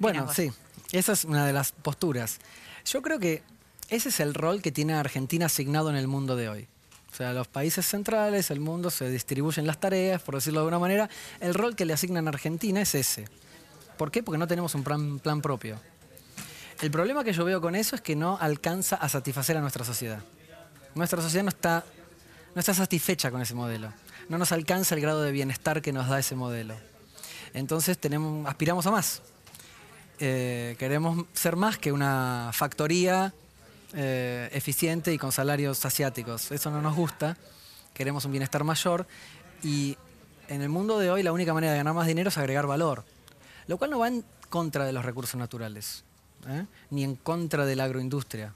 bueno, 0.00 0.32
sí, 0.32 0.52
esa 0.92 1.12
es 1.12 1.24
una 1.24 1.44
de 1.44 1.52
las 1.52 1.72
posturas. 1.72 2.38
Yo 2.84 3.02
creo 3.02 3.18
que 3.18 3.42
ese 3.88 4.10
es 4.10 4.20
el 4.20 4.32
rol 4.32 4.62
que 4.62 4.70
tiene 4.70 4.94
Argentina 4.94 5.46
asignado 5.46 5.90
en 5.90 5.96
el 5.96 6.06
mundo 6.06 6.36
de 6.36 6.48
hoy. 6.48 6.68
O 7.12 7.16
sea, 7.16 7.32
los 7.32 7.48
países 7.48 7.86
centrales, 7.86 8.50
el 8.50 8.60
mundo, 8.60 8.90
se 8.90 9.08
distribuyen 9.10 9.66
las 9.66 9.78
tareas, 9.78 10.22
por 10.22 10.36
decirlo 10.36 10.60
de 10.60 10.62
alguna 10.62 10.78
manera. 10.78 11.10
El 11.40 11.54
rol 11.54 11.74
que 11.74 11.84
le 11.84 11.92
asignan 11.92 12.26
a 12.26 12.30
Argentina 12.30 12.80
es 12.80 12.94
ese. 12.94 13.26
¿Por 13.96 14.10
qué? 14.10 14.22
Porque 14.22 14.38
no 14.38 14.46
tenemos 14.46 14.74
un 14.74 14.82
plan, 14.82 15.40
propio. 15.40 15.78
El 16.80 16.90
problema 16.90 17.24
que 17.24 17.32
yo 17.32 17.44
veo 17.44 17.60
con 17.60 17.74
eso 17.74 17.96
es 17.96 18.02
que 18.02 18.16
no 18.16 18.36
alcanza 18.40 18.96
a 18.96 19.08
satisfacer 19.08 19.56
a 19.56 19.60
nuestra 19.60 19.84
sociedad. 19.84 20.22
Nuestra 20.94 21.22
sociedad 21.22 21.44
no 21.44 21.50
está, 21.50 21.84
no 22.54 22.60
está 22.60 22.74
satisfecha 22.74 23.30
con 23.30 23.40
ese 23.40 23.54
modelo. 23.54 23.92
No 24.28 24.38
nos 24.38 24.52
alcanza 24.52 24.94
el 24.94 25.00
grado 25.00 25.22
de 25.22 25.32
bienestar 25.32 25.82
que 25.82 25.92
nos 25.92 26.08
da 26.08 26.18
ese 26.18 26.34
modelo. 26.34 26.74
Entonces 27.52 27.98
tenemos, 27.98 28.46
aspiramos 28.48 28.86
a 28.86 28.90
más. 28.90 29.22
Eh, 30.18 30.76
queremos 30.78 31.26
ser 31.32 31.56
más 31.56 31.78
que 31.78 31.92
una 31.92 32.50
factoría 32.52 33.32
eh, 33.92 34.48
eficiente 34.52 35.12
y 35.12 35.18
con 35.18 35.30
salarios 35.30 35.84
asiáticos. 35.84 36.50
Eso 36.50 36.70
no 36.70 36.82
nos 36.82 36.96
gusta. 36.96 37.36
Queremos 37.92 38.24
un 38.24 38.32
bienestar 38.32 38.64
mayor. 38.64 39.06
Y 39.62 39.96
en 40.48 40.62
el 40.62 40.68
mundo 40.68 40.98
de 40.98 41.10
hoy 41.10 41.22
la 41.22 41.32
única 41.32 41.54
manera 41.54 41.72
de 41.72 41.78
ganar 41.78 41.94
más 41.94 42.06
dinero 42.06 42.28
es 42.28 42.38
agregar 42.38 42.66
valor. 42.66 43.04
Lo 43.66 43.78
cual 43.78 43.90
no 43.90 43.98
va 43.98 44.08
en 44.08 44.24
contra 44.48 44.84
de 44.84 44.92
los 44.92 45.04
recursos 45.04 45.36
naturales, 45.36 46.04
¿eh? 46.48 46.66
ni 46.90 47.04
en 47.04 47.16
contra 47.16 47.64
de 47.66 47.76
la 47.76 47.84
agroindustria. 47.84 48.54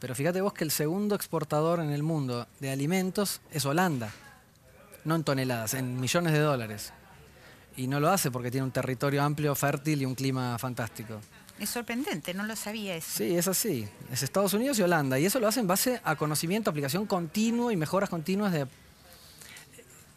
Pero 0.00 0.14
fíjate 0.14 0.40
vos 0.40 0.52
que 0.52 0.64
el 0.64 0.70
segundo 0.70 1.14
exportador 1.14 1.80
en 1.80 1.90
el 1.90 2.02
mundo 2.02 2.46
de 2.60 2.70
alimentos 2.70 3.40
es 3.50 3.64
Holanda, 3.64 4.10
no 5.04 5.16
en 5.16 5.24
toneladas, 5.24 5.74
en 5.74 6.00
millones 6.00 6.32
de 6.32 6.40
dólares. 6.40 6.92
Y 7.76 7.88
no 7.88 7.98
lo 8.00 8.10
hace 8.10 8.30
porque 8.30 8.50
tiene 8.50 8.64
un 8.64 8.70
territorio 8.70 9.22
amplio, 9.22 9.54
fértil 9.54 10.02
y 10.02 10.04
un 10.04 10.14
clima 10.14 10.58
fantástico. 10.58 11.20
Es 11.58 11.70
sorprendente, 11.70 12.34
no 12.34 12.44
lo 12.44 12.56
sabía 12.56 12.96
eso. 12.96 13.08
Sí, 13.10 13.36
es 13.36 13.48
así. 13.48 13.88
Es 14.10 14.22
Estados 14.22 14.54
Unidos 14.54 14.78
y 14.78 14.82
Holanda. 14.82 15.18
Y 15.18 15.26
eso 15.26 15.38
lo 15.40 15.46
hace 15.46 15.60
en 15.60 15.66
base 15.66 16.00
a 16.04 16.16
conocimiento, 16.16 16.70
aplicación 16.70 17.06
continua 17.06 17.72
y 17.72 17.76
mejoras 17.76 18.10
continuas 18.10 18.52
de 18.52 18.66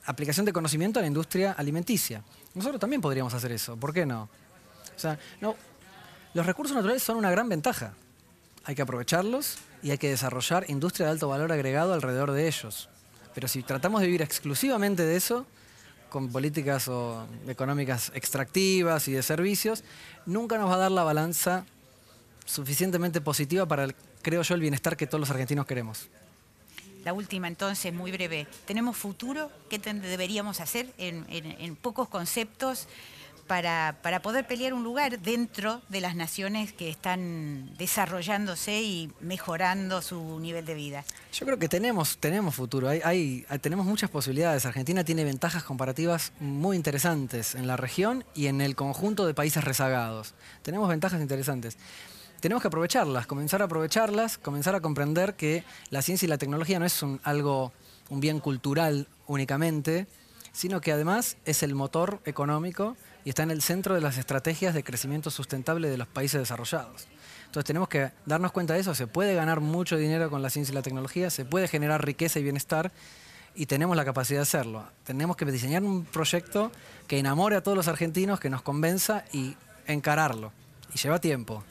aplicación 0.06 0.45
de 0.45 0.54
conocimiento 0.54 1.00
a 1.00 1.02
la 1.02 1.08
industria 1.08 1.52
alimenticia. 1.52 2.23
Nosotros 2.58 2.80
también 2.80 3.02
podríamos 3.02 3.34
hacer 3.36 3.52
eso, 3.52 3.78
¿por 3.78 3.93
qué 3.93 4.06
no? 4.06 4.24
O 4.24 5.00
sea, 5.00 5.20
no, 5.39 5.56
los 6.34 6.43
recursos 6.43 6.76
naturales 6.76 7.04
son 7.04 7.17
una 7.17 7.30
gran 7.30 7.48
ventaja. 7.48 7.93
Hay 8.65 8.74
que 8.74 8.82
aprovecharlos 8.82 9.60
y 9.84 9.91
hay 9.91 10.00
que 10.00 10.10
desarrollar 10.10 10.65
industria 10.67 11.06
de 11.06 11.12
alto 11.12 11.28
valor 11.28 11.52
agregado 11.52 11.93
alrededor 11.93 12.32
de 12.32 12.48
ellos. 12.48 12.89
Pero 13.36 13.48
si 13.48 13.62
tratamos 13.62 14.02
de 14.02 14.08
vivir 14.08 14.24
exclusivamente 14.24 15.04
de 15.04 15.15
eso, 15.15 15.46
con 16.10 16.32
políticas 16.32 16.89
económicas 17.48 18.12
extractivas 18.15 19.08
y 19.08 19.12
de 19.12 19.22
servicios, 19.22 19.84
nunca 20.26 20.58
nos 20.58 20.70
va 20.72 20.76
a 20.76 20.78
dar 20.78 20.91
la 20.91 21.04
balanza 21.04 21.63
suficientemente 22.46 23.22
positiva 23.22 23.67
para, 23.67 23.88
creo 24.24 24.41
yo, 24.41 24.56
el 24.56 24.62
bienestar 24.62 24.98
que 24.98 25.06
todos 25.06 25.20
los 25.20 25.30
argentinos 25.30 25.67
queremos. 25.67 26.08
La 27.04 27.14
última, 27.14 27.48
entonces, 27.48 27.94
muy 27.94 28.12
breve. 28.12 28.48
¿Tenemos 28.66 28.98
futuro? 28.98 29.52
¿Qué 29.70 29.80
deberíamos 29.80 30.60
hacer 30.60 30.92
en, 30.98 31.76
pocos 31.76 32.10
conceptos 32.10 32.88
para, 33.48 33.96
poder 34.22 34.46
pelear 34.46 34.74
un 34.74 34.84
lugar 34.84 35.20
dentro 35.20 35.82
de 35.88 36.02
las 36.02 36.16
naciones 36.16 36.74
que 36.74 36.90
están 36.90 37.74
desarrollándose 37.78 38.82
y 38.82 39.12
mejorando 39.22 40.02
su 40.02 40.40
nivel 40.40 40.66
de 40.66 40.74
vida? 40.74 41.06
Yo 41.32 41.46
creo 41.46 41.58
que 41.58 41.70
tenemos, 41.70 42.18
tenemos 42.18 42.56
futuro. 42.56 42.90
Hay, 42.90 43.46
tenemos 43.62 43.86
muchas 43.86 44.10
posibilidades. 44.10 44.66
Argentina 44.66 45.04
tiene 45.04 45.24
ventajas 45.24 45.64
comparativas 45.64 46.34
muy 46.40 46.76
interesantes 46.76 47.56
en 47.56 47.68
la 47.68 47.78
región 47.78 48.26
y 48.36 48.48
en 48.48 48.60
el 48.60 48.76
conjunto 48.76 49.26
de 49.26 49.34
países 49.34 49.64
rezagados. 49.64 50.34
Tenemos 50.62 50.90
ventajas 50.90 51.22
interesantes 51.22 51.78
tenemos 52.39 52.62
que 52.62 52.67
aprovecharlas, 52.67 53.28
comenzar 53.28 53.62
a 53.62 53.65
aprovecharlas, 53.65 54.38
comenzar 54.38 54.76
a 54.76 54.82
comprender 54.82 55.36
que 55.36 55.63
la 55.89 56.02
ciencia 56.02 56.26
y 56.26 56.30
la 56.30 56.38
tecnología 56.38 56.80
no 56.80 56.86
es 56.86 57.02
un, 57.02 57.19
algo, 57.23 57.71
un 58.10 58.19
bien 58.19 58.39
cultural 58.39 59.08
únicamente, 59.28 60.08
sino 60.52 60.82
que 60.82 60.91
además 60.91 61.38
es 61.45 61.63
el 61.63 61.76
motor 61.76 62.19
económico 62.26 62.97
y 63.26 63.30
está 63.30 63.43
en 63.43 63.52
el 63.52 63.62
centro 63.62 63.95
de 63.95 64.02
las 64.02 64.17
estrategias 64.17 64.73
de 64.73 64.84
crecimiento 64.84 65.30
sustentable 65.30 65.89
de 65.89 65.97
los 65.97 66.08
países 66.08 66.39
desarrollados. 66.39 67.08
Entonces 67.45 67.65
tenemos 67.65 67.89
que 67.89 68.12
darnos 68.26 68.52
cuenta 68.52 68.73
de 68.73 68.80
eso, 68.80 68.93
se 68.93 69.08
puede 69.08 69.36
ganar 69.36 69.62
mucho 69.62 69.97
dinero 69.97 70.30
con 70.30 70.41
la 70.41 70.50
ciencia 70.50 70.71
y 70.71 70.76
la 70.76 70.82
tecnología, 70.82 71.30
se 71.30 71.45
puede 71.45 71.67
generar 71.67 72.06
riqueza 72.06 72.39
y 72.39 72.43
bienestar 72.43 72.91
y 73.56 73.65
tenemos 73.65 73.97
la 73.97 74.06
capacidad 74.06 74.39
de 74.39 74.43
hacerlo. 74.43 74.86
Tenemos 75.04 75.36
que 75.36 75.45
diseñar 75.45 75.84
un 75.84 76.06
proyecto 76.06 76.71
que 77.08 77.17
enamore 77.17 77.56
a 77.56 77.63
todos 77.63 77.76
los 77.76 77.88
argentinos, 77.88 78.39
que 78.39 78.50
nos 78.50 78.62
convenza 78.62 79.26
y 79.32 79.56
encararlo. 79.88 80.52
Y 80.93 80.97
lleva 80.97 81.19
tiempo. 81.19 81.63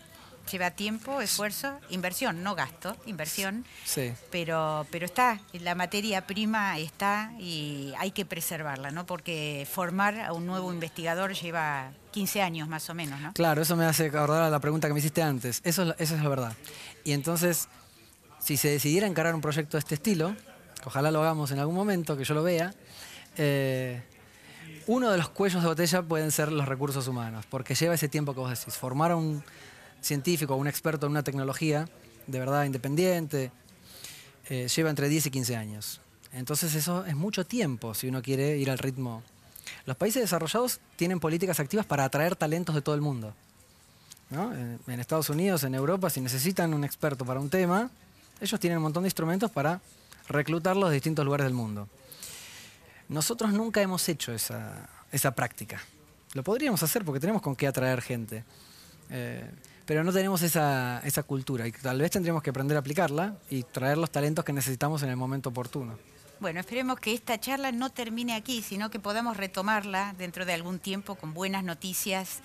Lleva 0.51 0.71
tiempo, 0.71 1.21
esfuerzo, 1.21 1.79
inversión, 1.91 2.43
no 2.43 2.55
gasto, 2.55 2.97
inversión. 3.07 3.65
Sí. 3.85 4.13
Pero, 4.31 4.87
pero 4.93 5.05
está, 5.07 5.41
la 5.55 5.75
materia 5.75 6.27
prima 6.27 6.79
está 6.79 7.33
y 7.39 7.93
hay 7.99 8.13
que 8.13 8.25
preservarla, 8.25 8.91
¿no? 8.93 9.07
Porque 9.07 9.67
formar 9.71 10.21
a 10.21 10.33
un 10.33 10.47
nuevo 10.47 10.73
investigador 10.73 11.33
lleva 11.35 11.91
15 12.13 12.43
años 12.43 12.69
más 12.69 12.89
o 12.91 12.95
menos, 12.95 13.21
¿no? 13.21 13.33
Claro, 13.33 13.63
eso 13.63 13.75
me 13.77 13.87
hace 13.87 14.07
acordar 14.07 14.43
a 14.45 14.51
la 14.51 14.61
pregunta 14.61 14.87
que 14.87 14.95
me 14.95 15.01
hiciste 15.01 15.21
antes. 15.23 15.61
Eso, 15.65 15.83
es 15.83 15.89
la- 15.89 15.97
eso 15.99 16.15
es 16.15 16.23
la 16.23 16.29
verdad. 16.29 16.53
Y 17.05 17.13
entonces, 17.13 17.69
si 18.39 18.57
se 18.57 18.69
decidiera 18.69 19.07
encarar 19.09 19.35
un 19.35 19.41
proyecto 19.41 19.77
de 19.77 19.81
este 19.81 19.97
estilo, 19.97 20.37
ojalá 20.85 21.11
lo 21.11 21.21
hagamos 21.23 21.51
en 21.51 21.59
algún 21.59 21.75
momento, 21.75 22.17
que 22.17 22.23
yo 22.25 22.35
lo 22.35 22.45
vea, 22.45 22.73
eh, 23.37 24.01
uno 24.87 25.11
de 25.11 25.19
los 25.19 25.29
cuellos 25.29 25.63
de 25.63 25.69
botella 25.69 26.03
pueden 26.03 26.31
ser 26.31 26.53
los 26.53 26.67
recursos 26.69 27.09
humanos, 27.09 27.45
porque 27.51 27.75
lleva 27.75 27.95
ese 27.95 28.09
tiempo 28.09 28.33
que 28.35 28.41
vos 28.41 28.51
decís. 28.57 28.77
Formar 28.77 29.13
un 29.15 29.43
científico, 30.07 30.57
un 30.57 30.69
experto 30.69 31.07
en 31.07 31.12
una 31.12 31.23
tecnología 31.23 31.88
de 32.27 32.38
verdad 32.38 32.64
independiente, 32.64 33.53
eh, 34.49 34.69
lleva 34.75 34.90
entre 34.90 35.09
10 35.09 35.27
y 35.27 35.31
15 35.31 35.57
años. 35.57 36.01
Entonces 36.33 36.75
eso 36.75 37.05
es 37.05 37.16
mucho 37.16 37.47
tiempo 37.47 37.95
si 37.95 38.09
uno 38.09 38.23
quiere 38.23 38.59
ir 38.59 38.71
al 38.71 38.79
ritmo. 38.79 39.23
Los 39.85 39.97
países 39.97 40.23
desarrollados 40.23 40.81
tienen 40.97 41.21
políticas 41.21 41.61
activas 41.61 41.87
para 41.87 42.05
atraer 42.05 42.37
talentos 42.37 42.75
de 42.75 42.83
todo 42.83 42.95
el 42.95 43.01
mundo. 43.01 43.35
En, 44.31 45.01
Estados 45.01 45.31
Unidos, 45.31 45.62
en 45.62 45.75
Europa, 45.77 46.11
si 46.11 46.21
necesitan 46.21 46.75
un 46.75 46.83
experto 46.83 47.25
para 47.25 47.38
un 47.38 47.49
tema, 47.49 47.90
ellos 48.40 48.59
tienen 48.59 48.79
un 48.79 48.83
montón 48.83 49.05
de 49.05 49.09
instrumentos 49.09 49.51
para 49.53 49.81
reclutarlos 50.29 50.90
de 50.90 50.95
distintos 50.95 51.25
lugares 51.25 51.45
del 51.45 51.55
mundo. 51.55 51.88
Nosotros 53.09 53.53
nunca 53.53 53.81
hemos 53.81 54.09
hecho 54.09 54.33
esa, 54.33 54.88
esa 55.12 55.31
práctica. 55.31 55.81
Lo 56.35 56.42
podríamos 56.42 56.83
hacer 56.83 57.05
porque 57.05 57.21
tenemos 57.21 57.40
con 57.40 57.55
qué 57.55 57.69
atraer 57.69 58.03
gente. 58.03 58.42
Eh, 59.11 59.49
pero 59.87 60.05
no 60.05 60.12
tenemos 60.12 60.42
esa, 60.42 61.01
esa 61.05 61.22
cultura 61.22 61.66
y 61.66 61.72
tal 61.72 62.01
vez 62.01 62.11
tendríamos 62.11 62.42
que 62.42 62.51
aprender 62.51 62.77
a 62.77 62.81
aplicarla 62.81 63.37
y 63.49 63.62
traer 63.62 63.96
los 63.96 64.11
talentos 64.11 64.44
que 64.44 64.53
necesitamos 64.53 65.03
en 65.03 65.09
el 65.09 65.16
momento 65.16 65.49
oportuno. 65.49 65.96
Bueno, 66.38 66.61
esperemos 66.61 67.01
que 67.01 67.14
esta 67.14 67.40
charla 67.40 67.72
no 67.72 67.88
termine 67.90 68.35
aquí, 68.35 68.61
sino 68.61 68.90
que 68.90 68.99
podamos 68.99 69.38
retomarla 69.38 70.14
dentro 70.18 70.44
de 70.44 70.53
algún 70.53 70.79
tiempo 70.79 71.14
con 71.14 71.33
buenas 71.33 71.64
noticias 71.64 72.40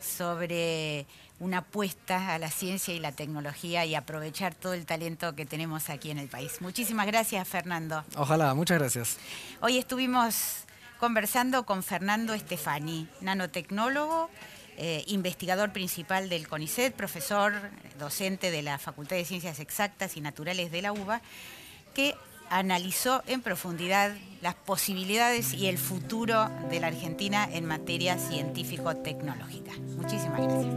sobre 0.00 1.06
una 1.40 1.58
apuesta 1.58 2.34
a 2.34 2.38
la 2.38 2.50
ciencia 2.50 2.94
y 2.94 3.00
la 3.00 3.12
tecnología 3.12 3.84
y 3.84 3.94
aprovechar 3.94 4.54
todo 4.54 4.72
el 4.72 4.86
talento 4.86 5.34
que 5.34 5.44
tenemos 5.44 5.90
aquí 5.90 6.10
en 6.10 6.18
el 6.18 6.28
país. 6.28 6.60
Muchísimas 6.60 7.06
gracias, 7.06 7.46
Fernando. 7.46 8.04
Ojalá, 8.16 8.54
muchas 8.54 8.78
gracias. 8.78 9.18
Hoy 9.60 9.76
estuvimos 9.76 10.64
conversando 10.98 11.66
con 11.66 11.82
Fernando 11.82 12.32
Estefani, 12.32 13.08
nanotecnólogo, 13.20 14.30
eh, 14.76 15.04
investigador 15.06 15.72
principal 15.72 16.28
del 16.28 16.48
CONICET, 16.48 16.94
profesor, 16.94 17.52
docente 17.98 18.50
de 18.50 18.62
la 18.62 18.78
Facultad 18.78 19.16
de 19.16 19.24
Ciencias 19.24 19.60
Exactas 19.60 20.16
y 20.16 20.20
Naturales 20.20 20.70
de 20.70 20.82
la 20.82 20.92
UBA, 20.92 21.22
que 21.94 22.14
analizó 22.50 23.22
en 23.26 23.40
profundidad 23.40 24.14
las 24.42 24.54
posibilidades 24.54 25.54
y 25.54 25.66
el 25.68 25.78
futuro 25.78 26.50
de 26.70 26.80
la 26.80 26.88
Argentina 26.88 27.48
en 27.50 27.64
materia 27.64 28.18
científico-tecnológica. 28.18 29.72
Muchísimas 29.96 30.40
gracias. 30.42 30.74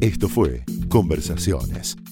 Esto 0.00 0.28
fue 0.28 0.64
Conversaciones, 0.88 1.96